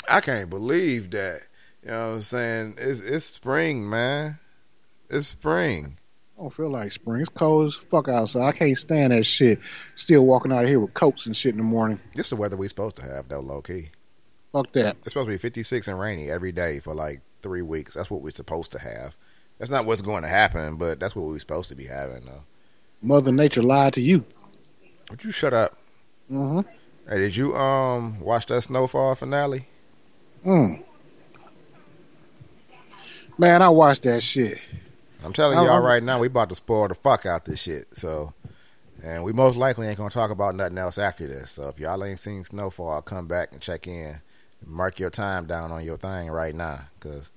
[0.10, 1.42] I can't believe that.
[1.84, 2.76] You know what I'm saying?
[2.80, 4.40] It's it's spring, man.
[5.10, 6.00] It's spring.
[6.40, 7.20] I don't feel like spring.
[7.20, 8.48] It's cold as fuck outside.
[8.48, 9.60] I can't stand that shit.
[9.96, 12.00] Still walking out of here with coats and shit in the morning.
[12.16, 13.90] This is the weather we're supposed to have though, low key.
[14.54, 14.96] Fuck that.
[15.02, 17.94] It's supposed to be 56 and rainy every day for like three weeks.
[17.94, 19.18] That's what we're supposed to have.
[19.58, 22.44] That's not what's going to happen, but that's what we're supposed to be having though.
[23.02, 24.24] Mother Nature lied to you.
[25.10, 25.78] Would you shut up?
[26.32, 26.62] Mm-hmm.
[27.10, 29.66] Hey, did you um watch that Snowfall finale?
[30.46, 30.86] Mm.
[33.38, 34.62] Man, I watched that shit.
[35.24, 37.60] I'm telling Oh, y'all I'm- right now, we about to spoil the fuck out this
[37.60, 37.88] shit.
[37.98, 38.34] So,
[39.04, 41.52] and we most likely ain't gonna talk about nothing else after this.
[41.52, 44.22] So if y'all ain't seen Snowfall, come back and check in.
[44.66, 47.32] Mark your time down on your thing right now, cause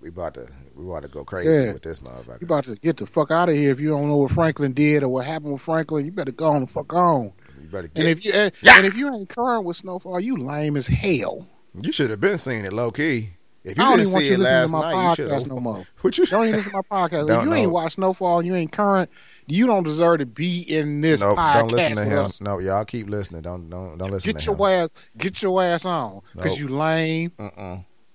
[0.00, 0.46] we about to
[0.76, 1.72] we about to go crazy Yeah.
[1.72, 2.40] with this motherfucker.
[2.40, 4.72] You about to get the fuck out of here if you don't know what Franklin
[4.72, 6.04] did or what happened with Franklin.
[6.04, 7.32] You better go on the fuck on.
[7.60, 7.98] You better get.
[7.98, 8.76] And if you and, Yeah.
[8.78, 11.46] and if you ain't current with Snowfall, you lame as hell.
[11.80, 13.30] You should have been seeing it low key.
[13.64, 15.86] If you I don't didn't even want you listening to my night, podcast no more.
[16.00, 16.26] What you?
[16.26, 17.30] Don't even listen to my podcast.
[17.30, 17.54] If you know.
[17.54, 19.08] ain't watched Snowfall and you ain't current,
[19.46, 21.54] you don't deserve to be in this Nope, podcast.
[21.60, 22.30] don't listen to him.
[22.40, 23.42] No, y'all keep listening.
[23.42, 24.90] Don't don't don't listen Get to your him.
[24.96, 26.70] ass, get your ass on, because Nope.
[26.70, 27.32] you lame.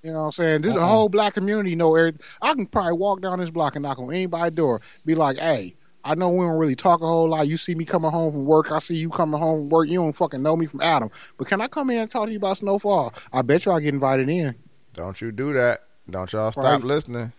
[0.04, 0.62] You know what I'm saying?
[0.62, 2.22] This the whole black community know everything.
[2.42, 5.76] I can probably walk down this block and knock on anybody's door, be like, "Hey,
[6.04, 7.48] I know we don't really talk a whole lot.
[7.48, 8.72] You see me coming home from work.
[8.72, 9.90] I see you coming home from work.
[9.90, 12.32] You don't fucking know me from Adam, but can I come in and talk to
[12.32, 13.14] you about Snowfall?
[13.34, 14.56] I bet you I get invited in.
[14.98, 15.84] Don't you do that.
[16.10, 16.84] Don't y'all stop Right.
[16.84, 17.32] listening,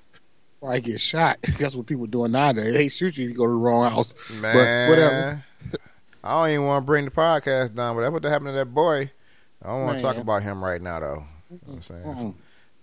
[0.60, 1.38] Or I get shot.
[1.58, 2.72] That's what people doing nowadays.
[2.72, 4.14] They shoot you if you go to the wrong house.
[4.40, 4.88] man.
[4.88, 5.44] whatever.
[6.24, 8.66] I don't even want to bring the podcast down, but that's what happened to that
[8.74, 9.10] boy.
[9.62, 11.24] I don't want to talk about him right now, though.
[11.50, 12.34] You know what I'm saying, Mm-mm.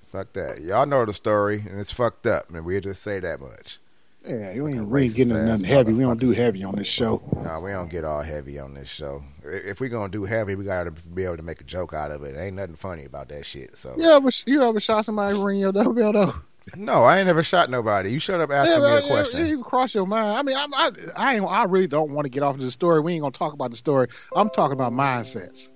[0.08, 0.62] fuck that.
[0.62, 3.80] Y'all know the story, and it's fucked up, and we'll just say that much.
[4.28, 5.94] Yeah, you ain't, Fucking we ain't getting racist into ass nothing heavy.
[5.94, 7.22] We don't do heavy on this show.
[7.44, 9.24] No, we don't get all heavy on this show.
[9.44, 12.24] If we're gonna do heavy, we gotta be able to make a joke out of
[12.24, 12.36] it.
[12.38, 13.78] Ain't nothing funny about that shit.
[13.78, 16.32] So yeah, ever you ever shot somebody ring your doorbell though?
[16.76, 18.10] no, I ain't never shot nobody.
[18.10, 19.46] You shut up asking me yeah, a question.
[19.46, 20.38] It even cross your mind.
[20.38, 23.02] I mean, I'm, I, I, ain't, I really don't want to get off the story.
[23.02, 24.08] We ain't gonna talk about the story.
[24.36, 25.70] I'm talking about mindsets.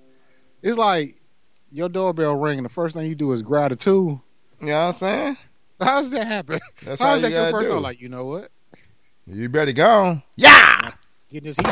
[0.62, 1.16] It's like
[1.70, 4.22] your doorbell ring, and the first thing you do is grab a tool.
[4.60, 5.36] You know what I'm saying?
[5.80, 6.58] How does that happen?
[6.84, 7.74] That's How how is you that your gotta first do.
[7.74, 7.82] thought?
[7.82, 8.48] Like, you know what?
[9.26, 10.22] You better go.
[10.36, 10.92] Yeah.
[11.30, 11.66] Getting this heat.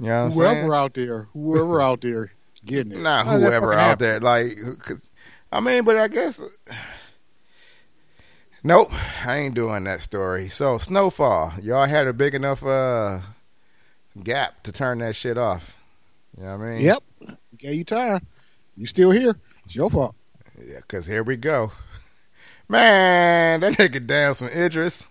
[0.00, 0.72] You know Whoever saying?
[0.72, 2.32] out there, whoever out there,
[2.64, 3.00] getting it.
[3.00, 4.04] Not How whoever out happen?
[4.06, 4.20] there.
[4.20, 5.02] Like, 'cause-
[5.50, 6.40] I mean, but I guess.
[8.62, 8.90] Nope,
[9.24, 10.48] I ain't doing that story.
[10.48, 11.54] So, snowfall.
[11.62, 13.20] Y'all had a big enough uh
[14.22, 15.80] gap to turn that shit off.
[16.36, 16.82] You know what I mean?
[16.82, 17.02] Yep.
[17.56, 18.26] Gave you time.
[18.76, 19.34] You still here?
[19.64, 20.14] It's your fault.
[20.62, 21.72] Yeah, cause here we go.
[22.68, 25.08] Man, that nigga some Idris.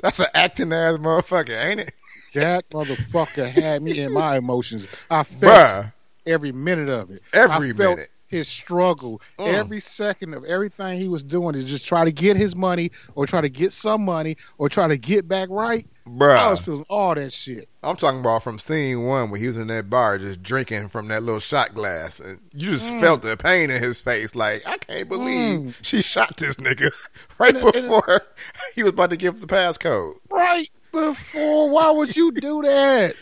[0.00, 1.92] That's an acting ass motherfucker, ain't it?
[2.34, 4.88] That motherfucker had me in my emotions.
[5.10, 5.92] I felt Bruh.
[6.26, 7.22] every minute of it.
[7.32, 8.10] Every minute.
[8.30, 9.20] His struggle.
[9.38, 9.52] Mm.
[9.54, 13.26] Every second of everything he was doing is just try to get his money or
[13.26, 15.84] try to get some money or try to get back right.
[16.06, 17.68] I was feeling all that shit.
[17.82, 21.08] I'm talking about from scene one where he was in that bar just drinking from
[21.08, 22.18] that little shot glass.
[22.20, 23.00] And you just Mm.
[23.00, 24.34] felt the pain in his face.
[24.34, 26.90] Like, I can't believe she shot this nigga
[27.38, 28.22] right And- and- before
[28.74, 30.14] he was about to give the passcode.
[30.30, 33.14] Right before, why would you do that?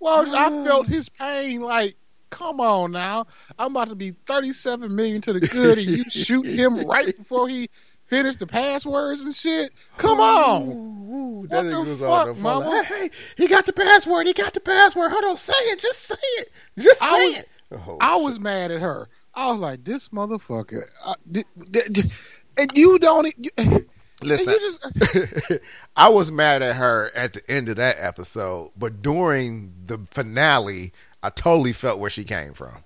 [0.00, 1.60] Well, I felt his pain.
[1.60, 1.94] Like,
[2.32, 3.26] come on now,
[3.58, 7.48] I'm about to be 37 million to the good, and you shoot him right before
[7.48, 7.68] he
[8.06, 9.70] finished the passwords and shit.
[9.98, 10.62] Come on.
[10.68, 12.82] Ooh, What the fuck, mama?
[12.84, 14.26] Hey, hey, he got the password.
[14.26, 15.12] He got the password.
[15.12, 15.78] Hold on, say it.
[15.80, 16.50] Just say it.
[16.78, 17.48] Just I say was- it.
[17.86, 19.08] Oh, I was mad at her.
[19.34, 20.82] I was like, this motherfucker.
[21.04, 21.14] Uh,
[22.58, 23.32] and you don't.
[23.38, 23.86] You,
[24.22, 25.58] Listen, just,
[25.96, 30.92] I was mad at her at the end of that episode, but during the finale,
[31.22, 32.84] I totally felt where she came from.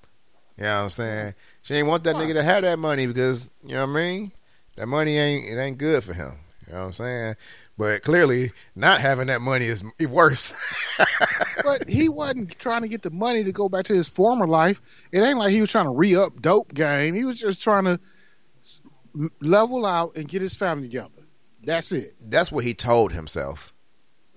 [0.56, 1.34] You know what I'm saying?
[1.62, 4.32] She ain't want that nigga to have that money because you know what I mean.
[4.76, 6.38] That money ain't it ain't good for him.
[6.66, 7.36] You know what I'm saying?
[7.78, 10.54] But clearly, not having that money is worse.
[11.62, 14.80] but he wasn't trying to get the money to go back to his former life.
[15.12, 17.14] It ain't like he was trying to re up dope game.
[17.14, 18.00] He was just trying to
[19.40, 21.10] level out and get his family together.
[21.62, 22.14] That's it.
[22.20, 23.74] That's what he told himself.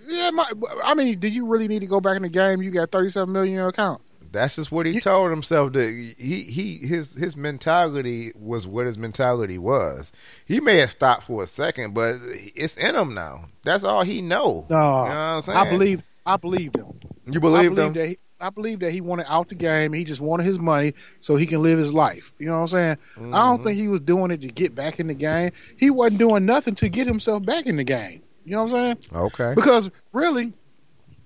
[0.09, 0.45] Yeah, my,
[0.83, 2.61] I mean, did you really need to go back in the game?
[2.61, 4.01] You got 37 million in your account.
[4.31, 5.73] That's just what he told himself.
[5.73, 10.11] That he he his his mentality was what his mentality was.
[10.45, 12.17] He may have stopped for a second, but
[12.55, 13.45] it's in him now.
[13.63, 14.67] That's all he know.
[14.69, 15.57] No, you know what I'm saying?
[15.57, 16.99] I believe I believed him.
[17.25, 17.93] you I believe believe him.
[17.93, 19.93] that he, I believe that he wanted out the game.
[19.93, 22.31] He just wanted his money so he can live his life.
[22.37, 22.97] You know what I'm saying?
[23.17, 23.31] I Mm-hmm.
[23.31, 25.51] don't think he was doing it to get back in the game.
[25.77, 28.21] He wasn't doing nothing to get himself back in the game.
[28.49, 29.21] You know what I'm saying?
[29.25, 29.53] Okay.
[29.55, 30.53] Because really,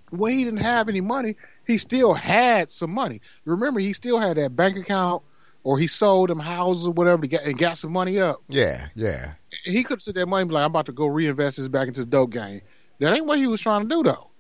[0.10, 3.22] when he didn't have any money, he still had some money.
[3.46, 5.24] Remember, he still had that bank account,
[5.64, 8.42] or he sold them houses or whatever to get and got some money up.
[8.50, 9.36] Yeah, yeah.
[9.64, 11.70] He could have took that money and be like, "I'm about to go reinvest this
[11.70, 12.60] back into the dope game."
[13.00, 14.32] That ain't what he was trying to do, though.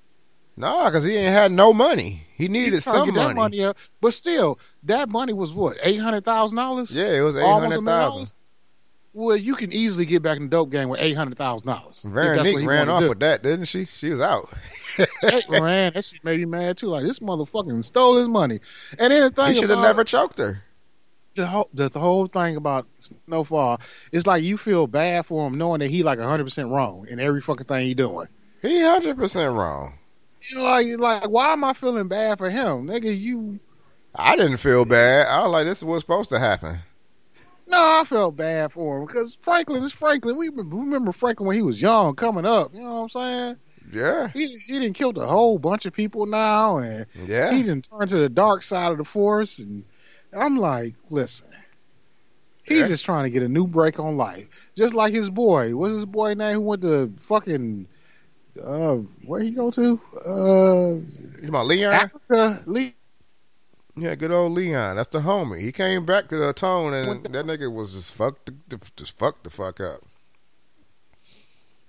[0.57, 2.27] No, because he ain't had no money.
[2.35, 3.29] He He needed trying some to get money.
[3.29, 6.93] that money up, but still, that money was what eight hundred thousand dollars.
[6.93, 8.37] Yeah, it was eight hundred thousand.
[9.15, 12.01] Well, you can easily get back in the dope game with eight hundred thousand dollars.
[12.01, 13.85] Veronique ran off with that, didn't she?
[13.97, 14.49] She was out.
[15.21, 15.93] Hey, ran.
[15.93, 16.87] That shit made him mad too.
[16.87, 18.59] Like this motherfucking stole his money.
[18.99, 20.63] And then the thing He should have never choked her.
[21.35, 25.57] the whole the, the whole thing about Snowfall is like you feel bad for him
[25.57, 28.27] knowing that he like hundred percent wrong in every fucking thing he doing.
[28.61, 29.93] He hundred percent wrong.
[30.41, 33.15] You know, like like why am I feeling bad for him, nigga?
[33.17, 33.59] You
[34.15, 35.27] I didn't feel bad.
[35.27, 36.77] I was like, this is what's supposed to happen.
[37.67, 40.37] No, I felt bad for him because Franklin is Franklin.
[40.37, 42.73] We remember, Franklin when he was young, coming up.
[42.73, 43.57] You know what I'm saying?
[43.91, 47.51] Yeah, He he didn't killed a whole bunch of people now, and yeah.
[47.51, 49.59] he didn't turn to the dark side of the force.
[49.59, 49.85] And
[50.37, 51.49] I'm like, listen,
[52.63, 52.87] he's Yeah.
[52.87, 55.75] just trying to get a new break on life, just like his boy.
[55.75, 56.55] What's his boy name?
[56.55, 57.87] Who went to fucking
[58.63, 58.95] uh,
[59.25, 59.99] where he go to?
[60.25, 60.99] Uh,
[61.41, 61.93] You about Leon?
[61.93, 62.59] Africa.
[62.65, 62.95] Lee.
[63.95, 64.95] Yeah, good old Leon.
[64.95, 65.61] That's the homie.
[65.61, 69.43] He came back to the tone, and that nigga was just fucked, the, just fucked
[69.43, 70.01] the fuck up.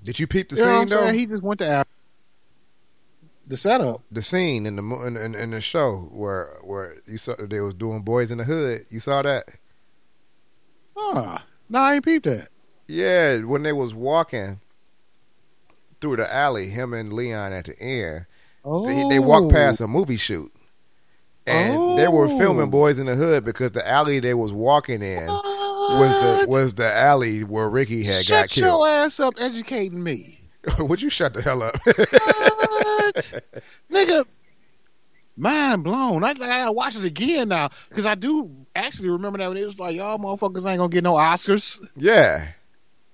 [0.02, 1.12] Did you peep the You scene though?
[1.12, 1.90] He just went to Africa.
[3.46, 4.02] The setup.
[4.10, 7.74] the scene in the in, in, in the show where where you saw they was
[7.74, 8.86] doing Boyz n the Hood.
[8.88, 9.44] You saw that?
[10.96, 12.48] Ah, no, I ain't peeped that.
[12.86, 14.60] Yeah, when they was walking
[16.00, 18.26] through the alley, him and Leon at the end,
[18.64, 20.50] Oh, they, they walked past a movie shoot,
[21.46, 22.38] and they were Oh.
[22.38, 26.74] filming Boyz n the Hood because the alley they was walking in was the was
[26.74, 28.64] the alley where Ricky had Shut got killed.
[28.66, 30.40] Shut your ass up, educating me.
[30.78, 31.74] Would you shut the hell up?
[31.84, 31.94] What?
[33.92, 34.24] Nigga,
[35.36, 36.24] mind blown.
[36.24, 39.64] I, I gotta watch it again now because I do actually remember that when it
[39.66, 41.78] was like, y'all motherfuckers ain't gonna get no Oscars.
[41.96, 42.48] yeah,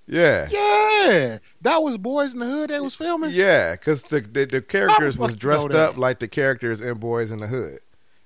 [0.07, 3.31] yeah, Yeah, that was Boyz n the Hood they was filming.
[3.33, 3.73] yeah.
[3.73, 7.47] Because the, the the characters was dressed up like the characters in Boyz n the
[7.49, 7.81] Hood.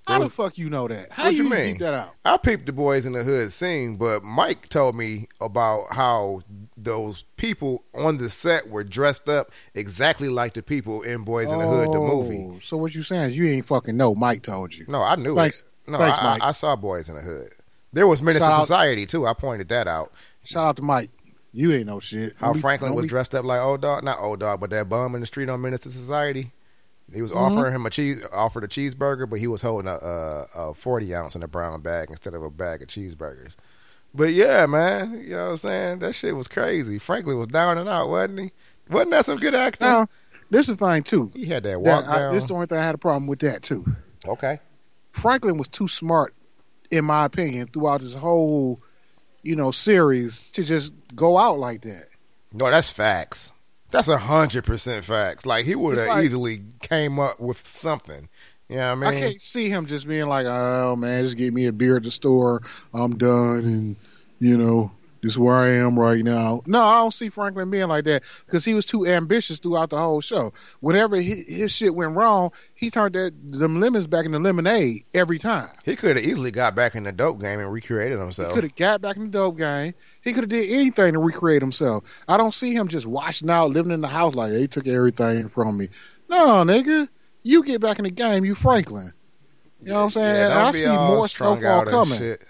[0.06, 1.10] How the fuck you know that?
[1.12, 1.78] How What you you mean?
[1.78, 2.14] that out?
[2.24, 6.42] I peeped the Boyz n the Hood scene, but Mike told me about how
[6.76, 11.58] those people on the set were dressed up exactly like the people in Boyz n
[11.58, 12.44] the Hood, the movie.
[12.56, 14.14] Oh, So what you saying is you ain't fucking know.
[14.14, 14.84] Mike told you.
[14.88, 15.60] No, I knew Thanks.
[15.60, 15.90] it.
[15.90, 16.42] No, Thanks, I, Mike.
[16.42, 17.50] I, I saw Boyz n the Hood.
[17.92, 19.26] There was Menace Shout to out- Society too.
[19.26, 20.12] I pointed that out.
[20.44, 21.10] Shout out to Mike.
[21.52, 22.34] You ain't no shit.
[22.36, 25.20] How Franklin was dressed up like old dog, not old dog, but that bum in
[25.20, 26.50] the street on Menace to Society.
[27.14, 27.56] He was Mm-hmm.
[27.58, 31.14] offering him a cheese, offered a cheeseburger, but he was holding a, a, a forty
[31.14, 33.54] ounce in a brown bag instead of a bag of cheeseburgers.
[34.14, 35.98] But yeah, man, you know what I'm saying?
[36.00, 36.98] That shit was crazy.
[36.98, 38.52] Franklin was down and out, wasn't he?
[38.90, 39.86] Wasn't that some good acting?
[39.88, 40.08] Now,
[40.50, 41.30] this is the thing too.
[41.34, 42.32] He had that That walk I, down.
[42.34, 43.84] this is the only thing I had a problem with that too.
[44.26, 44.60] okay.
[45.12, 46.34] Franklin was too smart
[46.90, 48.80] in my opinion, throughout this whole,
[49.42, 52.04] you know, series to just go out like that.
[52.52, 53.53] No, that's facts.
[53.94, 55.46] That's a hundred percent facts.
[55.46, 58.28] Like he would have like- easily came up with something.
[58.68, 59.04] You know I mean?
[59.04, 62.02] I can't see him just being like, "Oh man, just get me a beer at
[62.02, 62.62] the store.
[62.92, 63.96] I'm done." And
[64.40, 64.90] you know,
[65.22, 66.62] this is where I am right now.
[66.66, 69.98] No, I don't see Franklin being like that because he was too ambitious throughout the
[69.98, 70.52] whole show.
[70.80, 75.38] Whenever he, his shit went wrong, he turned that them lemons back into lemonade every
[75.38, 75.70] time.
[75.84, 78.48] He could have easily got back in the dope game and recreated himself.
[78.48, 79.94] He could have got back in the dope game.
[80.24, 82.24] He could have did anything to recreate himself.
[82.26, 85.48] I don't see him just washing out, living in the house like they took everything
[85.50, 85.90] from me.
[86.30, 87.08] No, nigga,
[87.42, 88.44] you get back in the game.
[88.44, 89.12] You Franklin.
[89.80, 90.50] You know what I'm saying?
[90.50, 92.18] Yeah, I see more strung out and coming.
[92.18, 92.42] shit.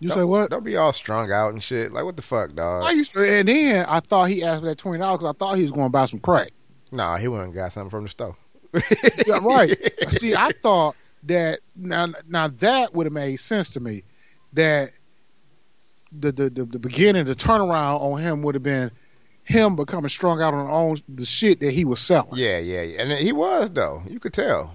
[0.00, 0.50] You Don't- say what?
[0.50, 1.92] Don't be all strung out and shit.
[1.92, 2.82] Like what the fuck, dog?
[2.84, 5.38] I used to, and then I thought he asked for that twenty dollars because I
[5.38, 6.50] thought he was going to buy some crack.
[6.92, 8.36] Nah, he wouldn't got something from the store.
[9.26, 9.76] Yeah, right.
[10.10, 14.02] See, I thought that now now that would have made sense to me.
[14.52, 14.90] That
[16.12, 18.90] the the the, the beginning, the turnaround on him would have been
[19.44, 22.30] him becoming strung out on on the shit that he was selling.
[22.34, 23.02] Yeah, yeah, yeah.
[23.02, 24.02] and he was though.
[24.08, 24.74] You could tell.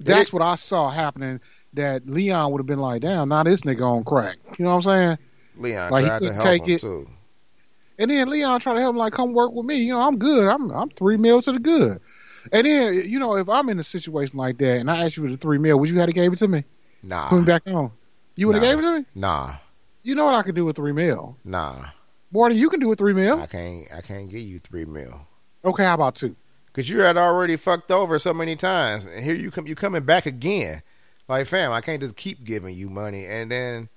[0.00, 1.40] That's what I saw happening.
[1.74, 4.86] That Leon would have been like, "Damn, now this nigga on crack." You know what
[4.86, 5.18] I'm saying?
[5.56, 6.80] Leon Like, he tried to couldn't help take him it.
[6.80, 7.08] too.
[7.98, 9.76] And then Leon tried to help him, like, come work with me.
[9.76, 10.48] You know, I'm good.
[10.48, 11.98] I'm I'm three meals to the good.
[12.52, 15.22] And then, you know, if I'm in a situation like that and I asked you
[15.24, 16.64] for the three meal, would you have to gave it to me?
[17.02, 17.92] Nah, Put me back on.
[18.34, 18.70] You would have Nah.
[18.70, 19.06] gave it to me?
[19.14, 19.54] nah,
[20.04, 21.36] You know what I could do with three mil?
[21.44, 21.86] nah.
[22.30, 23.40] More than you can do with three mil.
[23.40, 23.86] I can't.
[23.96, 25.20] I can't give you three mil.
[25.64, 26.34] Okay, how about two?
[26.72, 29.66] Cause you had already fucked over so many times, and here you come.
[29.68, 30.82] You coming back again.
[31.28, 33.88] Like fam, I can't just keep giving you money, and then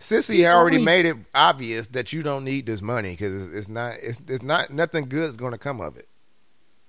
[0.00, 3.54] Cissy He already only- made it obvious that you don't need this money because it's,
[3.54, 3.96] it's not.
[4.02, 4.70] It's, it's not.
[4.70, 6.06] Nothing good is going to come of it.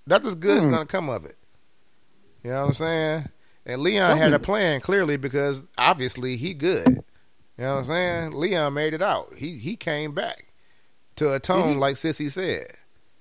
[0.06, 0.66] Nothing's good Hmm.
[0.66, 1.38] is going to come of it.
[2.44, 3.30] You know what I'm saying?
[3.66, 7.00] And Leon had a plan clearly because obviously he good.
[7.60, 8.32] You know what I'm saying?
[8.32, 9.34] Leon made it out.
[9.36, 10.46] He he came back
[11.18, 12.68] to atone, like Cissy said.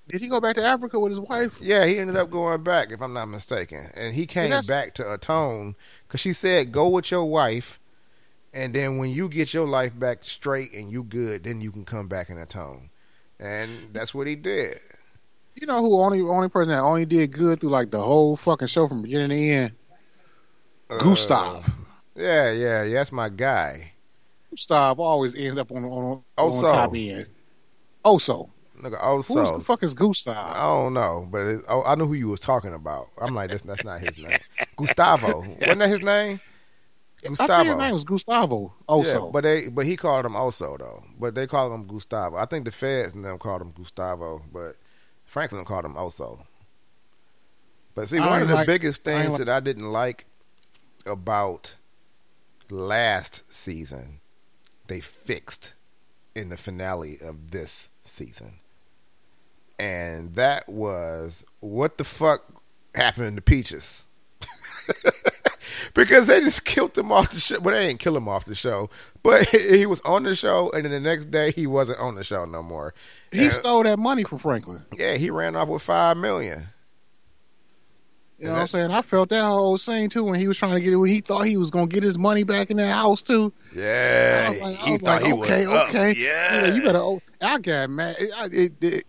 [0.07, 1.59] Did he go back to Africa with his wife?
[1.61, 4.95] Yeah, he ended up going back, if I'm not mistaken, and he came that's- back
[4.95, 5.75] to atone
[6.07, 7.81] because she said, "Go with your wife,
[8.55, 11.85] and then when you get your life back straight and you good, then you can
[11.85, 12.91] come back and atone."
[13.41, 14.79] And that's what he did.
[15.57, 18.69] You know who only only person that only did good through like the whole fucking
[18.69, 19.73] show from beginning to end?
[21.01, 21.67] Gustav.
[21.67, 21.71] Uh,
[22.15, 23.95] yeah, yeah, yeah, that's my guy.
[24.59, 27.27] Gustav always ended up on on, on oh, top end.
[28.05, 28.51] Oh, Oso.
[28.81, 30.57] Look, oh, Who also, the fuck is Gustav?
[30.57, 33.09] I don't know, but it, oh, I knew who you was talking about.
[33.21, 34.39] I'm like, that's that's not his name.
[34.77, 36.41] Gustavo, wasn't that his name?
[37.25, 37.55] I Gustavo.
[37.55, 38.75] think his name was Gustavo.
[38.89, 39.27] Oso.
[39.27, 41.05] Yeah, but they but he called him Oso though.
[41.19, 42.37] But they call him Gustavo.
[42.37, 44.75] I think the feds and them called him Gustavo, but
[45.25, 46.45] Franklin called him Oso.
[47.95, 50.27] But see, I one of the like- biggest I things like- that I didn't like
[51.07, 51.75] about
[52.71, 54.18] last season,
[54.89, 55.75] they fixed
[56.35, 58.61] in the finale of this season.
[59.79, 62.43] And that was what the fuck
[62.95, 64.07] happened to Peaches?
[65.95, 67.61] because they just killed him off the show.
[67.61, 68.91] Well, they didn't kill him off the show,
[69.23, 72.25] but he was on the show, and then the next day he wasn't on the
[72.25, 72.95] show no more.
[73.33, 74.85] he And, stole that money from Franklin.
[74.97, 76.65] yeah, he ran off with five million.
[78.39, 78.91] You know what I'm saying?
[78.93, 80.97] I felt that whole scene too when he was trying to get it.
[80.97, 83.53] When he thought he was gonna get his money back in that house too.
[83.75, 85.89] Yeah, like, he thought like, he okay, was up.
[85.89, 86.15] okay.
[86.17, 86.67] Yeah.
[86.75, 86.99] you better.
[86.99, 88.15] Oh, I got mad.
[88.21, 89.05] It, I- it, it,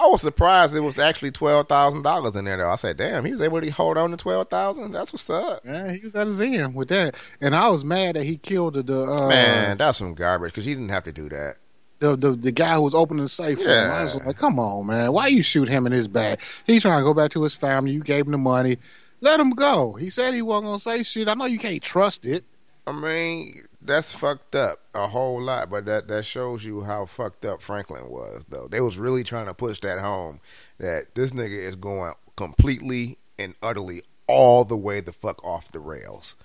[0.00, 2.70] I was surprised it was actually twelve thousand dollars in there though.
[2.70, 4.92] I said, "Damn, he was able to hold on to twelve thousand.
[4.92, 8.16] That's what's up." Yeah, he was at his end with that, and I was mad
[8.16, 11.12] that he killed the the uh, Man, that's some garbage because he didn't have to
[11.12, 11.56] do that.
[12.00, 13.58] The, the the guy who was opening the safe.
[13.58, 13.66] him.
[13.68, 14.24] I was Yeah.
[14.26, 16.40] like, come on, man, why you shoot him in his back?
[16.66, 17.90] He trying to go back to his family.
[17.92, 18.78] You gave him the money.
[19.20, 19.94] Let him go.
[19.94, 21.28] He said he wasn't gonna say shit.
[21.28, 22.44] I know you can't trust it.
[22.86, 27.44] I mean, that's fucked up a whole lot, but that that shows you how fucked
[27.44, 28.68] up Franklin was, though.
[28.68, 30.40] They was really trying to push that home
[30.78, 35.80] that this nigga is going completely and utterly all the way the fuck off the
[35.80, 36.36] rails,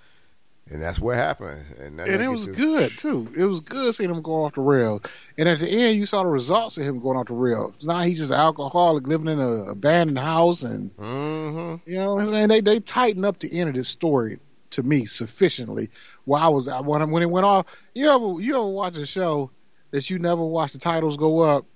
[0.70, 1.62] and that's what happened.
[1.80, 3.28] And, and it was just- good too.
[3.36, 5.02] It was good seeing him go off the rails.
[5.38, 7.84] And at the end, you saw the results of him going off the rails.
[7.84, 11.80] Now he's just an alcoholic living in a abandoned house, and Mhm.
[11.86, 12.48] you know what I'm saying.
[12.48, 14.38] They they tightened up the end of this story
[14.70, 15.90] to me sufficiently.
[16.24, 19.06] While I was I- when when it went off, you ever you ever watch a
[19.06, 19.50] show
[19.90, 21.66] that you never watch the titles go up?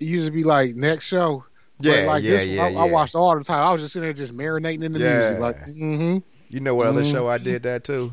[0.00, 1.44] It used to be like next show.
[1.80, 3.68] But Yeah, like yeah, this yeah, I, I watched all the titles.
[3.68, 5.18] I was just sitting there just marinating in the Yeah.
[5.18, 5.38] music.
[5.38, 6.18] Like, mm-hmm.
[6.50, 7.10] You know what other Mhm.
[7.12, 8.12] show I did that too?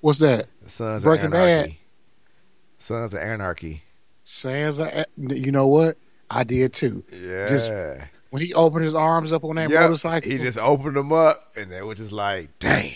[0.00, 0.46] what's that?
[0.66, 1.48] Sons Breaking of Bad.
[1.48, 1.78] Anarchy.
[2.78, 3.82] Sons of Anarchy.
[4.24, 5.96] Sans, a- you know what?
[6.30, 7.04] I did too.
[7.12, 7.46] Yeah.
[7.46, 7.70] Just
[8.30, 9.80] When he opened his arms up on that Yep.
[9.80, 12.92] motorcycle, He just opened them up, and they were just like, "Damn."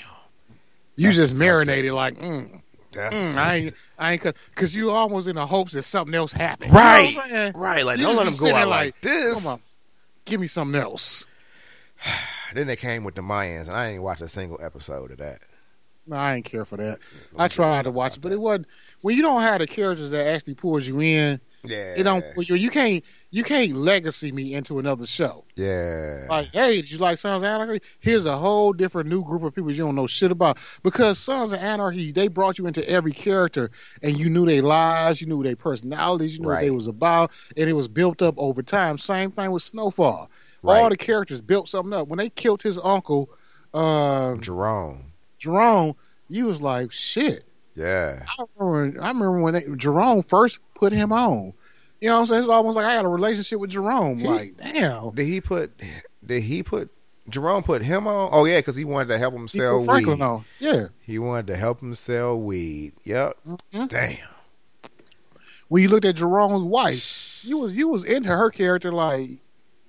[0.96, 2.62] You just marinated like, mm,
[2.92, 6.32] That's mm, I ain't, I ain't, because you almost in the hopes that something else
[6.32, 6.72] happened.
[6.72, 7.10] Right.
[7.10, 7.52] You know what I'm saying?
[7.54, 7.84] right.
[7.84, 9.44] Like You don't let him go out there like, this.
[9.44, 9.60] Come on,
[10.24, 11.26] give me something else.
[12.54, 15.40] Then they came with the Mayans, and I ain't watched a single episode of that.
[16.06, 17.00] No, I ain't care for that.
[17.36, 18.66] I tried to watch it, but it wasn't.
[19.00, 21.94] When you don't have the characters that actually pulls you in, Yeah.
[21.96, 22.24] it don't.
[22.38, 23.04] You, you can't.
[23.32, 25.44] You can't legacy me into another show.
[25.56, 26.26] Yeah.
[26.30, 27.84] Like, hey, did you like Sons of Anarchy?
[27.98, 30.58] Here's a whole different new group of people you don't know shit about.
[30.84, 35.20] Because Sons of Anarchy, they brought you into every character, and you knew their lives,
[35.20, 38.36] you knew their personalities, you knew what they was about, and it was built up
[38.38, 38.96] over time.
[38.96, 40.30] Same thing with Snowfall.
[40.66, 40.90] All Right.
[40.90, 42.08] the characters built something up.
[42.08, 43.30] When they killed his uncle,
[43.74, 45.12] uh, Jerome.
[45.38, 45.94] Jerome,
[46.28, 47.44] you was like, shit.
[47.74, 48.22] Yeah.
[48.26, 51.52] I remember, I remember when they, Jerome first put him on.
[52.00, 52.40] You know what I'm saying?
[52.40, 54.18] It's almost like I had a relationship with Jerome.
[54.18, 55.10] He- like, damn.
[55.14, 55.72] Did he put?
[56.24, 56.90] Did he put?
[57.28, 58.28] Jerome put him on.
[58.32, 60.24] Oh yeah, because he wanted to help him He sell Franklin weed.
[60.24, 60.44] on.
[60.60, 60.86] Yeah.
[61.00, 62.92] He wanted to help him sell weed.
[63.04, 63.36] Yep.
[63.72, 63.88] Mhm.
[63.88, 64.16] Damn.
[65.68, 68.92] When you looked at Jerome's wife, you was you was into her character.
[68.92, 69.30] Like,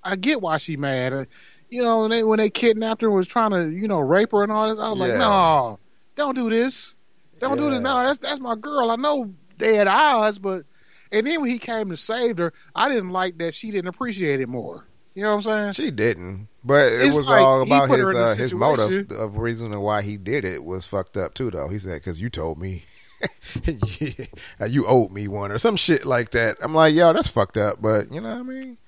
[0.02, 1.12] I get why she mad.
[1.12, 1.24] Uh,
[1.70, 4.32] You know, when they when they kidnapped her, and was trying to you know rape
[4.32, 4.78] her and all this.
[4.78, 5.78] I was like, no,
[6.16, 6.96] don't do this.
[7.40, 7.80] Don't do this.
[7.80, 8.90] No, that's that's my girl.
[8.90, 10.64] I know they had odds, but
[11.12, 14.40] and then when he came to save her, I didn't like that she didn't appreciate
[14.40, 14.86] it more.
[15.14, 15.72] You know what I'm saying?
[15.72, 18.54] She didn't, but it It's was like all about his her in a uh, his
[18.54, 21.50] motive of reason why he did it was fucked up too.
[21.50, 22.84] Though he said, "Because you told me,
[23.64, 27.56] Yeah, you owed me one or some shit like that." I'm like, "Yo, that's fucked
[27.56, 28.78] up," but you know what I mean.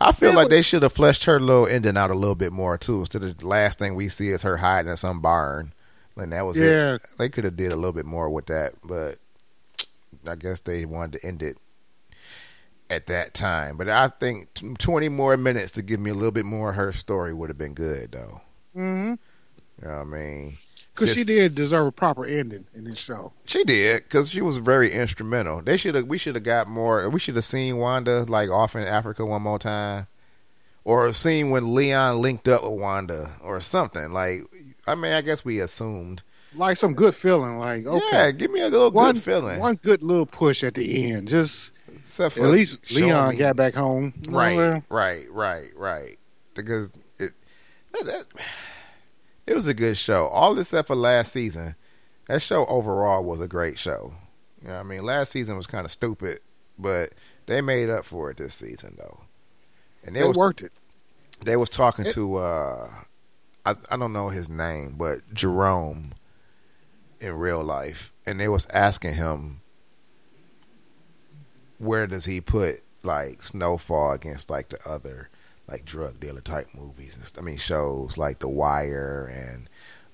[0.00, 2.52] I feel Yeah, like they should have fleshed her little ending out a little bit
[2.52, 3.00] more too.
[3.00, 5.72] Instead of the last thing we see is her hiding in some barn,
[6.16, 6.94] and that was Yeah.
[6.94, 7.02] it.
[7.18, 9.18] They could have did a little bit more with that, but
[10.26, 11.56] I guess they wanted to end it
[12.90, 13.76] at that time.
[13.76, 16.76] But I think t- 20 more minutes to give me a little bit more of
[16.76, 18.40] her story would have been good, though.
[18.76, 19.14] Mm-hmm.
[19.82, 20.58] You know what I mean?
[20.94, 23.32] Because she did deserve a proper ending in this show.
[23.46, 25.60] She did because she was very instrumental.
[25.60, 26.06] They should have.
[26.06, 27.08] We should have got more.
[27.10, 30.06] We should have seen Wanda like off in Africa one more time,
[30.84, 34.12] or seen when Leon linked up with Wanda or something.
[34.12, 34.42] Like,
[34.86, 36.22] I mean, I guess we assumed.
[36.54, 37.58] Like some good feeling.
[37.58, 39.58] Like okay, Yeah, give me a little one good feeling.
[39.58, 41.26] one good little push at the end.
[41.26, 41.72] Just
[42.20, 44.14] at least Leon me- got back home.
[44.28, 46.18] Right, right, right, right.
[46.54, 47.32] Because it
[47.92, 48.26] that, that
[49.46, 50.26] it was a good show.
[50.28, 51.74] All except for last season.
[52.26, 54.14] That show overall was a great show.
[54.62, 55.02] You know what I mean?
[55.04, 56.40] Last season was kind of stupid,
[56.78, 57.12] but
[57.46, 59.20] they made up for it this season though.
[60.04, 60.72] And they They was worked it.
[61.44, 62.90] they was talking It- to uh
[63.66, 66.12] I I don't know his name, but Jerome
[67.20, 69.60] in real life and they was asking him
[71.78, 75.28] where does he put like Snowfall against like the other
[75.68, 79.68] like drug dealer type movies and st- I mean shows like The Wire and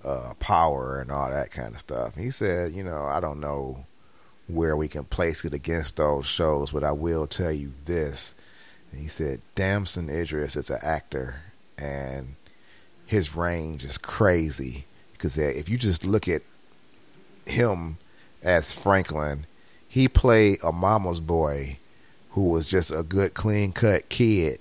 [0.05, 2.17] uh Power and all that kind of stuff.
[2.17, 3.85] He said, you know, I don't know
[4.47, 8.35] where we can place it against those shows, but I will tell you this.
[8.93, 11.37] And he said, Damson Idris is an actor
[11.79, 12.35] and
[13.07, 16.43] his range is crazy because if you just look at
[17.47, 17.99] him
[18.43, 19.47] as Franklin,
[19.89, 21.79] he played a mama's boy
[22.31, 24.61] who was just a good clean cut kid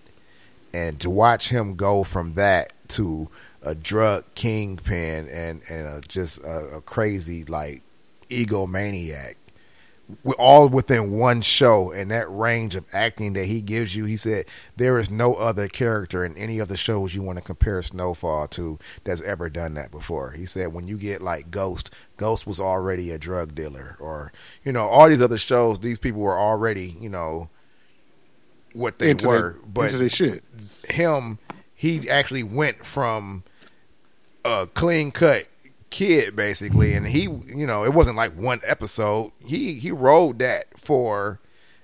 [0.74, 3.30] and to watch him go from that to
[3.62, 7.84] a drug kingpin and and a, just a, a crazy like
[8.30, 9.36] egomaniac
[10.40, 14.46] all within one show and that range of acting that he gives you he said
[14.76, 18.48] there is no other character in any of the shows you want to compare snowfall
[18.48, 20.32] to that's ever done that before.
[20.32, 24.32] He said when you get like ghost ghost was already a drug dealer or
[24.64, 27.50] you know all these other shows these people were already you know
[28.74, 30.44] what they into were their, but into their shit.
[30.90, 31.40] him,
[31.74, 33.44] he actually went from
[34.46, 35.48] a clean cut
[35.90, 39.32] kid basically, and he, you know, it wasn't like one episode.
[39.46, 41.40] He he rode that for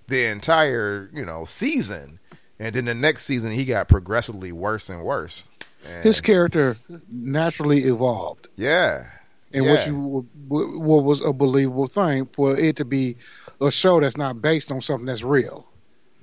[0.08, 2.20] the entire, you know, season,
[2.60, 5.50] and then the next season he got progressively worse and worse.
[5.88, 6.78] And His character
[7.10, 9.06] naturally evolved, yeah,
[9.54, 13.18] and yeah, what you what was a believable thing for it to be
[13.62, 15.68] a show that's not based on something that's real.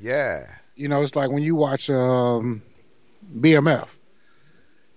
[0.03, 2.61] Yeah, You know, it's like when you watch um,
[3.39, 3.89] BMF,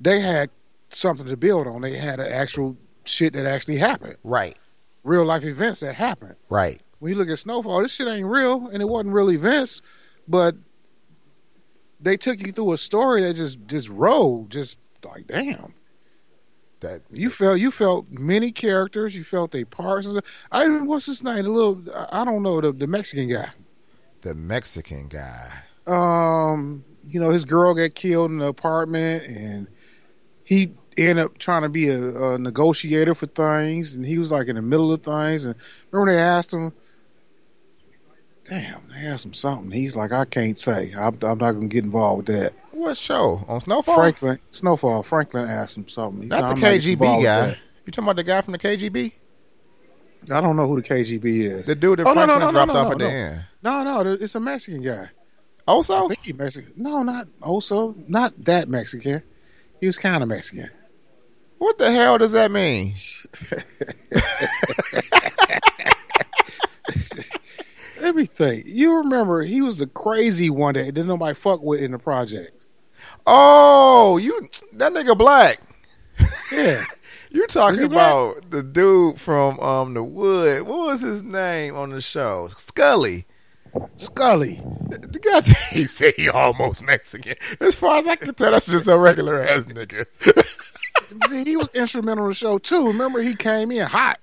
[0.02, 0.50] they had
[0.90, 1.82] something to build on.
[1.82, 4.58] They had an actual shit that actually happened, right,
[5.04, 6.36] real life events that happened.
[6.50, 9.84] right, When you look at Snowfall, this shit ain't real, and it wasn't real events,
[10.28, 10.56] but
[12.00, 15.74] they took you through a story that just just rolled, just like damn.
[16.80, 19.16] that You felt you felt many characters.
[19.16, 20.08] You felt they parts.
[20.52, 21.44] I even what's his name?
[21.44, 23.50] The little I I don't know the the Mexican guy.
[24.26, 25.52] The Mexican guy.
[25.88, 29.68] um, you know, his girl got killed in the apartment, and
[30.44, 34.48] he end up trying to be a, a negotiator for things, and he was like
[34.48, 35.46] in the middle of things.
[35.46, 35.54] And
[35.92, 36.74] remember they asked him,
[38.46, 40.92] "Damn, they asked him something." He's like, "I can't say.
[40.98, 43.96] I'm, I'm not gonna get involved with that." What show on Snowfall?
[43.96, 45.04] Franklin Snowfall.
[45.04, 46.24] Franklin asked him something.
[46.24, 47.58] He said, Not "I'm the KGB guy.
[47.86, 49.14] You talking about the guy from the KGB?
[50.32, 51.66] I don't know who the KGB is.
[51.66, 53.10] The dude that Oh, Franklin no, no, dropped no, off no, at the no.
[53.10, 53.42] end.
[53.64, 55.10] No, no, it's a Mexican guy.
[55.68, 56.74] I Also, think he Mexican.
[56.76, 59.22] No, not also not that Mexican.
[59.80, 60.70] He was kind of Mexican.
[61.58, 62.94] what the hell does that mean?
[68.02, 68.66] Let me think.
[68.68, 72.68] You remember he was the crazy one that didn't nobody fuck with in the projects.
[73.26, 75.60] Oh, you that nigga black.
[76.52, 76.86] Yeah.
[77.36, 78.12] You talking black?
[78.12, 80.64] about the dude from um the Wood?
[80.64, 82.48] What was his name on the show?
[82.48, 83.26] Scully.
[83.98, 84.62] Scully.
[84.90, 85.42] The guy
[85.76, 87.36] he said he almost Mexican.
[87.60, 90.06] As far as I can tell, that's just a regular ass nigga.
[91.28, 92.88] See, he was instrumental in the show too.
[92.88, 94.20] Remember he came in hot.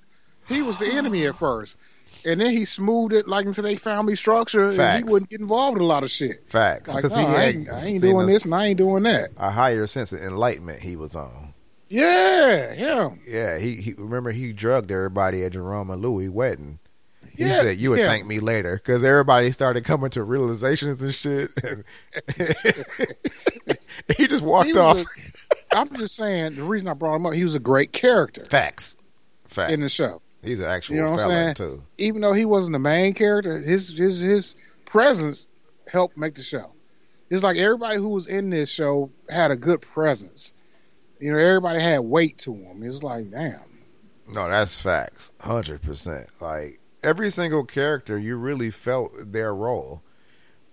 [0.49, 1.77] He was the enemy at first.
[2.25, 5.77] And then he smoothed it like into their family structure and he wouldn't get involved
[5.77, 6.49] in a lot of shit.
[6.49, 9.03] Facts, Like, because no, he I ain't, I ain't doing this and I ain't doing
[9.03, 9.31] that.
[9.37, 11.42] a higher sense of enlightenment he was on.
[11.93, 13.11] Yeah, yeah.
[13.27, 16.79] Yeah, he, he remember he drugged everybody at Jerome and Louie's wedding.
[17.37, 18.09] He Yeah, said, "You would yeah.
[18.09, 21.51] thank me later," because everybody started coming to realizations and shit.
[24.17, 25.05] he just walked He off.
[25.73, 28.97] I'm just saying the reason I brought him up, he was a great character Facts,
[29.47, 29.73] facts.
[29.73, 30.21] in the show.
[30.43, 31.57] He's an actual You know felon saying?
[31.57, 31.83] too.
[31.99, 35.47] Even though he wasn't the main character, his his his presence
[35.87, 36.73] helped make the show.
[37.31, 40.53] It's like everybody who was in this show had a good presence.
[41.23, 42.83] You know, everybody had weight to them.
[42.83, 43.61] It's like, damn.
[44.27, 46.29] No, that's facts, hundred percent.
[46.41, 50.03] Like every single character, you really felt their role.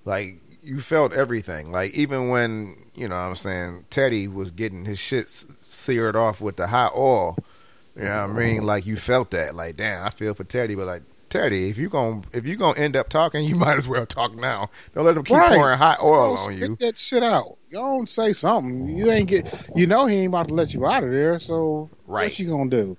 [0.06, 1.72] Like you felt everything.
[1.72, 6.56] Like even when you know, I'm saying Teddy was getting his shit seared off with
[6.56, 7.38] the hot oil.
[7.96, 8.64] You know what I mean?
[8.64, 9.56] Like you felt that.
[9.56, 11.04] Like damn, I feel for Teddy, but like.
[11.30, 14.34] Teddy, if you gon' if you gonna end up talking, you might as well talk
[14.36, 14.70] now.
[14.94, 15.54] Don't let them keep Right.
[15.58, 16.78] pouring hot oil Don't on you.
[16.80, 17.58] that shit out.
[17.70, 18.88] You don't say something.
[18.98, 19.70] You ain't get.
[19.76, 21.40] You know he ain't about to let you out of there.
[21.40, 22.26] So Right.
[22.26, 22.98] what you gonna do?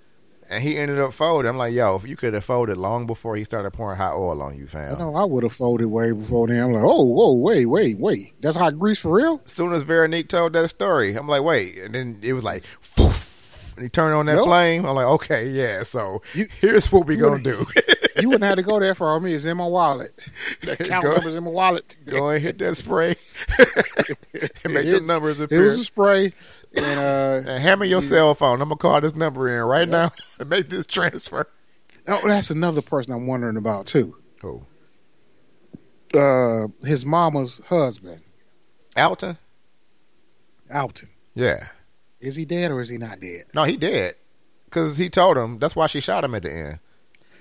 [0.53, 1.49] And he ended up folding.
[1.49, 4.43] I'm like, yo, if you could have folded long before he started pouring hot oil
[4.43, 4.95] on you, fam.
[4.99, 6.61] No, know I would have folded way before then.
[6.61, 8.35] I'm like, oh, whoa, wait, wait, wait.
[8.41, 9.41] That's hot grease for real?
[9.45, 11.79] as soon as Veronique told that story, I'm like, wait.
[11.79, 13.10] And then it was like, Foof,
[13.81, 14.45] and he turned on that Nope.
[14.47, 14.85] flame.
[14.85, 15.83] I'm like, okay, yeah.
[15.85, 17.67] So You- here's what we gonna do.
[18.21, 19.33] You wouldn't have to go there for me.
[19.33, 20.11] It's in my wallet.
[20.61, 21.97] The account Go- number's in my wallet.
[22.05, 23.17] Go and hit that spray
[24.65, 25.63] and make the It- numbers It appear.
[25.63, 26.35] was a spray,
[26.77, 28.61] and uh, and hand me your cell phone.
[28.61, 31.47] I'm gonna call this number in right now and make this transfer.
[32.09, 34.15] oh, that's another person I'm wondering about too.
[34.43, 34.67] Who?
[36.13, 38.21] Uh, his mama's husband,
[38.99, 39.39] Alton?
[40.75, 41.09] Alton.
[41.35, 41.69] Yeah.
[42.21, 43.45] Is he dead or is he not dead?
[43.55, 44.15] No, he dead.
[44.71, 45.59] Cause he told him.
[45.59, 46.79] That's why she shot him at the end.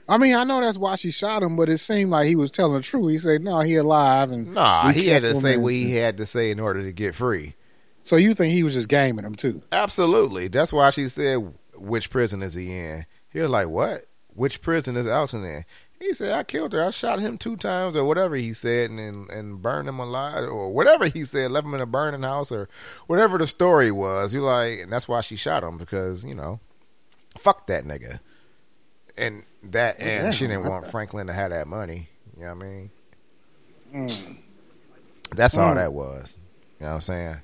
[0.08, 2.50] I mean, I know that's why she shot him, but it seemed like he was
[2.50, 3.12] telling the truth.
[3.12, 6.26] He said, "No, he alive." And Nah, he had to say what he had to
[6.26, 7.54] say in order to get free.
[8.02, 9.62] So you think he was just gaming him too?
[9.72, 10.48] Absolutely.
[10.48, 14.06] That's why she said, "Which prison is he in?" He was like, "What?
[14.34, 15.66] Which prison is Alton in?"
[16.00, 16.84] He said, "I killed her.
[16.84, 20.46] I shot him two times, or whatever he said, and and, and burned him alive,
[20.50, 22.70] or whatever he said, left him in a burning house, or
[23.08, 26.60] whatever the story was." You like, and that's why she shot him because you know,
[27.38, 28.20] fuck that nigga,
[29.18, 30.32] and that, and Yeah.
[30.32, 32.08] she didn't want Franklin to have that money.
[32.38, 32.92] You know what I mean?
[33.94, 34.38] Mm.
[35.36, 35.76] That's all Mm.
[35.76, 36.38] that was.
[36.80, 37.36] You know what I'm saying?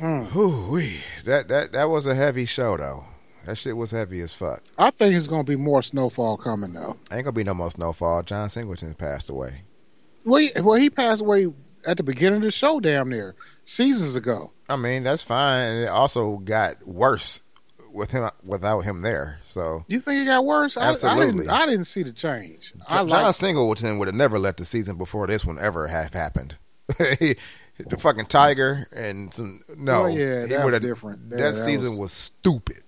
[0.00, 0.92] Mm.
[1.26, 3.04] That that that was a heavy show though.
[3.46, 4.62] That shit was heavy as fuck.
[4.78, 6.96] I think it's gonna be more snowfall coming though.
[7.12, 8.22] Ain't gonna be no more snowfall.
[8.22, 9.62] John Singleton passed away.
[10.24, 11.46] Well, he, well, he passed away
[11.86, 13.34] at the beginning of the show, damn near
[13.64, 14.52] seasons ago.
[14.68, 15.62] I mean, that's fine.
[15.72, 17.42] And it also got worse
[17.92, 19.40] with him without him there.
[19.46, 20.76] So You think it got worse?
[20.76, 21.26] I- I, Absolutely.
[21.44, 21.50] didn't.
[21.50, 22.74] I didn't see the change.
[22.86, 23.34] I John like.
[23.34, 26.56] Singleton would have never let the season before this one ever have happened.
[26.98, 27.36] the
[27.98, 31.30] fucking tiger and some no, Oh, yeah, he that was different.
[31.30, 32.82] That that season was- was stupid.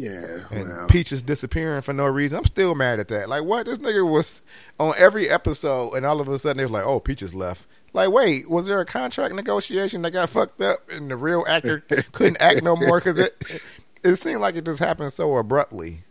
[0.00, 0.44] Yeah.
[0.50, 0.86] and well.
[0.86, 2.38] Peaches disappearing for no reason.
[2.38, 3.28] I'm still mad at that.
[3.28, 3.66] Like, what?
[3.66, 4.42] This nigga was
[4.78, 8.10] on every episode, and all of a sudden they was like, "Oh, Peaches left." Like,
[8.10, 11.80] wait, was there a contract negotiation that got fucked up, and the real actor
[12.12, 13.62] couldn't act no more because it
[14.02, 16.04] it seemed like it just happened so abruptly.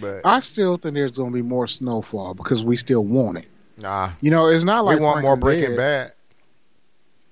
[0.00, 3.46] But I still think there's gonna be more snowfall because we still want it.
[3.76, 6.12] nah, You know, it's not like we want more Breaking dead.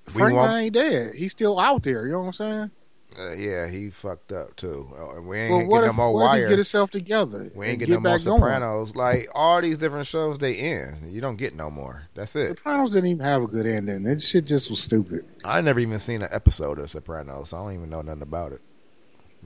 [0.05, 0.15] Bad.
[0.15, 1.13] We want, ain't dead.
[1.15, 2.05] He's still out there.
[2.05, 2.71] You know what I'm saying?
[3.19, 6.43] Uh, yeah, he fucked up too, and we ain't Well, getting no more what if
[6.43, 7.49] he get himself together?
[7.55, 8.37] we ain't getting no get more back going?
[8.39, 8.95] Sopranos.
[8.95, 11.11] Like all these different shows, they end.
[11.13, 12.03] You don't get no more.
[12.15, 12.57] That's it.
[12.57, 14.03] Sopranos didn't even have a good ending.
[14.03, 15.25] That shit just was stupid.
[15.43, 18.53] I never even seen an episode of Sopranos, so I don't even know nothing about
[18.53, 18.61] it.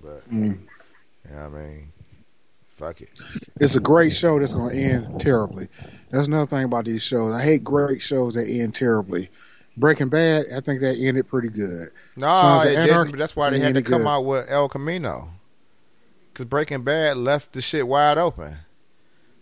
[0.01, 0.59] But Mm.
[1.29, 1.91] yeah, I mean,
[2.75, 3.09] fuck it.
[3.59, 5.67] It's a great show that's going to end terribly.
[6.11, 7.33] That's another thing about these shows.
[7.33, 9.29] I hate great shows that end terribly.
[9.75, 11.89] Breaking Bad, I think that ended pretty good.
[12.15, 13.11] No, Sons it didn't.
[13.11, 14.07] But that's why they had to come good.
[14.07, 15.29] out with El Camino.
[16.31, 18.57] Because Breaking Bad left the shit wide open.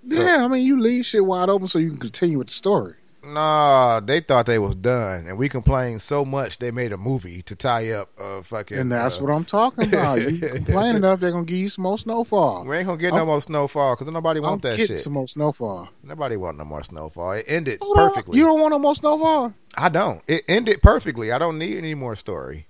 [0.10, 2.54] So- yeah, I mean, you leave shit wide open so you can continue with the
[2.54, 2.96] story.
[3.24, 7.44] Nah, they thought they was done, and we complained so much they made a movie
[7.44, 8.78] to tie up uh fucking.
[8.78, 10.20] And that's uh, what I'm talking about.
[10.22, 12.66] You complain enough, they're going to give you some more snowfall.
[12.66, 14.98] we ain't gonna get no I'm- more snowfall because nobody I'm want that shit.
[14.98, 15.88] some more snowfall.
[16.04, 17.34] Nobody want no more snowfall.
[17.34, 18.38] It ended You perfectly.
[18.40, 19.54] You don't want no more snowfall?
[19.78, 20.22] I don't.
[20.28, 21.32] It ended perfectly.
[21.32, 22.66] I don't need any more story.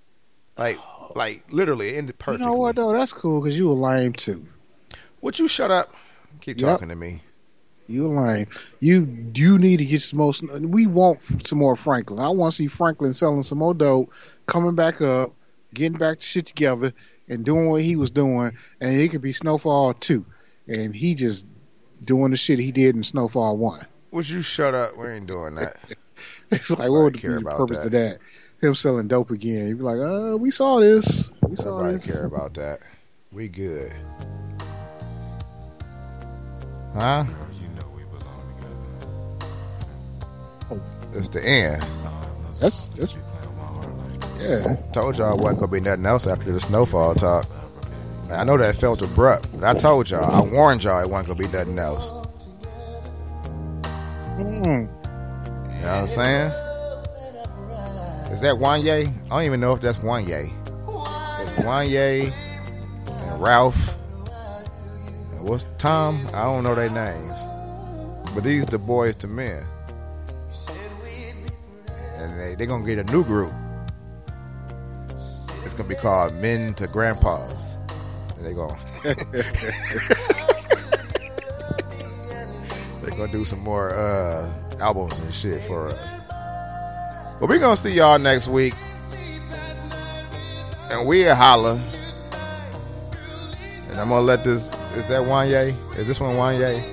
[0.58, 0.78] Like,
[1.16, 2.46] like literally, it ended perfectly.
[2.46, 2.92] You know what, though?
[2.92, 4.46] That's cool because you were lame, too.
[5.22, 5.94] Would you shut up?
[6.42, 6.70] Keep Yep.
[6.70, 7.22] talking to me.
[7.92, 8.48] You lame.
[8.80, 10.34] You you need to get some more.
[10.62, 12.20] We want some more Franklin.
[12.20, 14.14] I want to see Franklin selling some more dope,
[14.46, 15.34] coming back up,
[15.74, 16.94] getting back to shit together,
[17.28, 18.52] and doing what he was doing.
[18.80, 20.26] And it could be Snowfall two,
[20.68, 21.46] and he just
[22.04, 23.86] doing the shit he did in Snowfall one.
[24.12, 24.98] Would you shut up?
[24.98, 25.78] We ain't doing that.
[26.52, 27.86] It's like Nobody what would be care the about purpose that.
[27.86, 28.18] of that?
[28.62, 29.70] Him selling dope again.
[29.70, 31.32] You'd be like, uh, we saw this.
[31.48, 32.12] We saw Nobody this.
[32.12, 32.82] care about that.
[33.32, 33.92] We good.
[36.94, 37.24] Huh?
[41.14, 41.82] It's the end.
[42.60, 43.16] That's that's
[44.40, 44.76] yeah.
[44.92, 47.46] Told y'all it wasn't gonna be nothing else after the snowfall talk.
[48.32, 51.50] I know that felt abrupt, but I told y'all, I warned y'all it wasn't gonna
[51.50, 52.12] be nothing else.
[54.38, 54.66] Mm.
[54.66, 56.52] You know what I'm saying?
[58.32, 59.08] Is that Wanya?
[59.26, 60.50] I don't even know if that's Wanya.
[61.42, 62.32] It's Wanya
[63.08, 63.96] and Ralph.
[65.34, 66.18] And what's Tom?
[66.34, 67.42] I don't know their names.
[68.34, 69.64] But these the Boyz II Men.
[72.42, 73.52] And they're gonna get a new group.
[75.12, 77.78] It's gonna be called Men to Grandpas.
[78.38, 78.78] And they gonna
[83.02, 86.20] They're gonna do some more uh, albums and shit for us.
[87.40, 88.74] But we gonna see y'all next week.
[90.90, 91.82] And we'll holla.
[93.90, 95.76] And I'm gonna let this is that Wanya?
[95.96, 96.84] Is this one Wanya?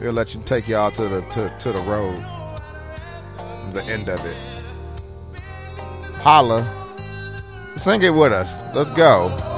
[0.00, 2.16] We'll let you take y'all to the to, to the road.
[3.72, 4.53] The end of it.
[6.24, 6.64] Holla.
[7.76, 8.56] Sing it with us.
[8.74, 9.53] Let's go.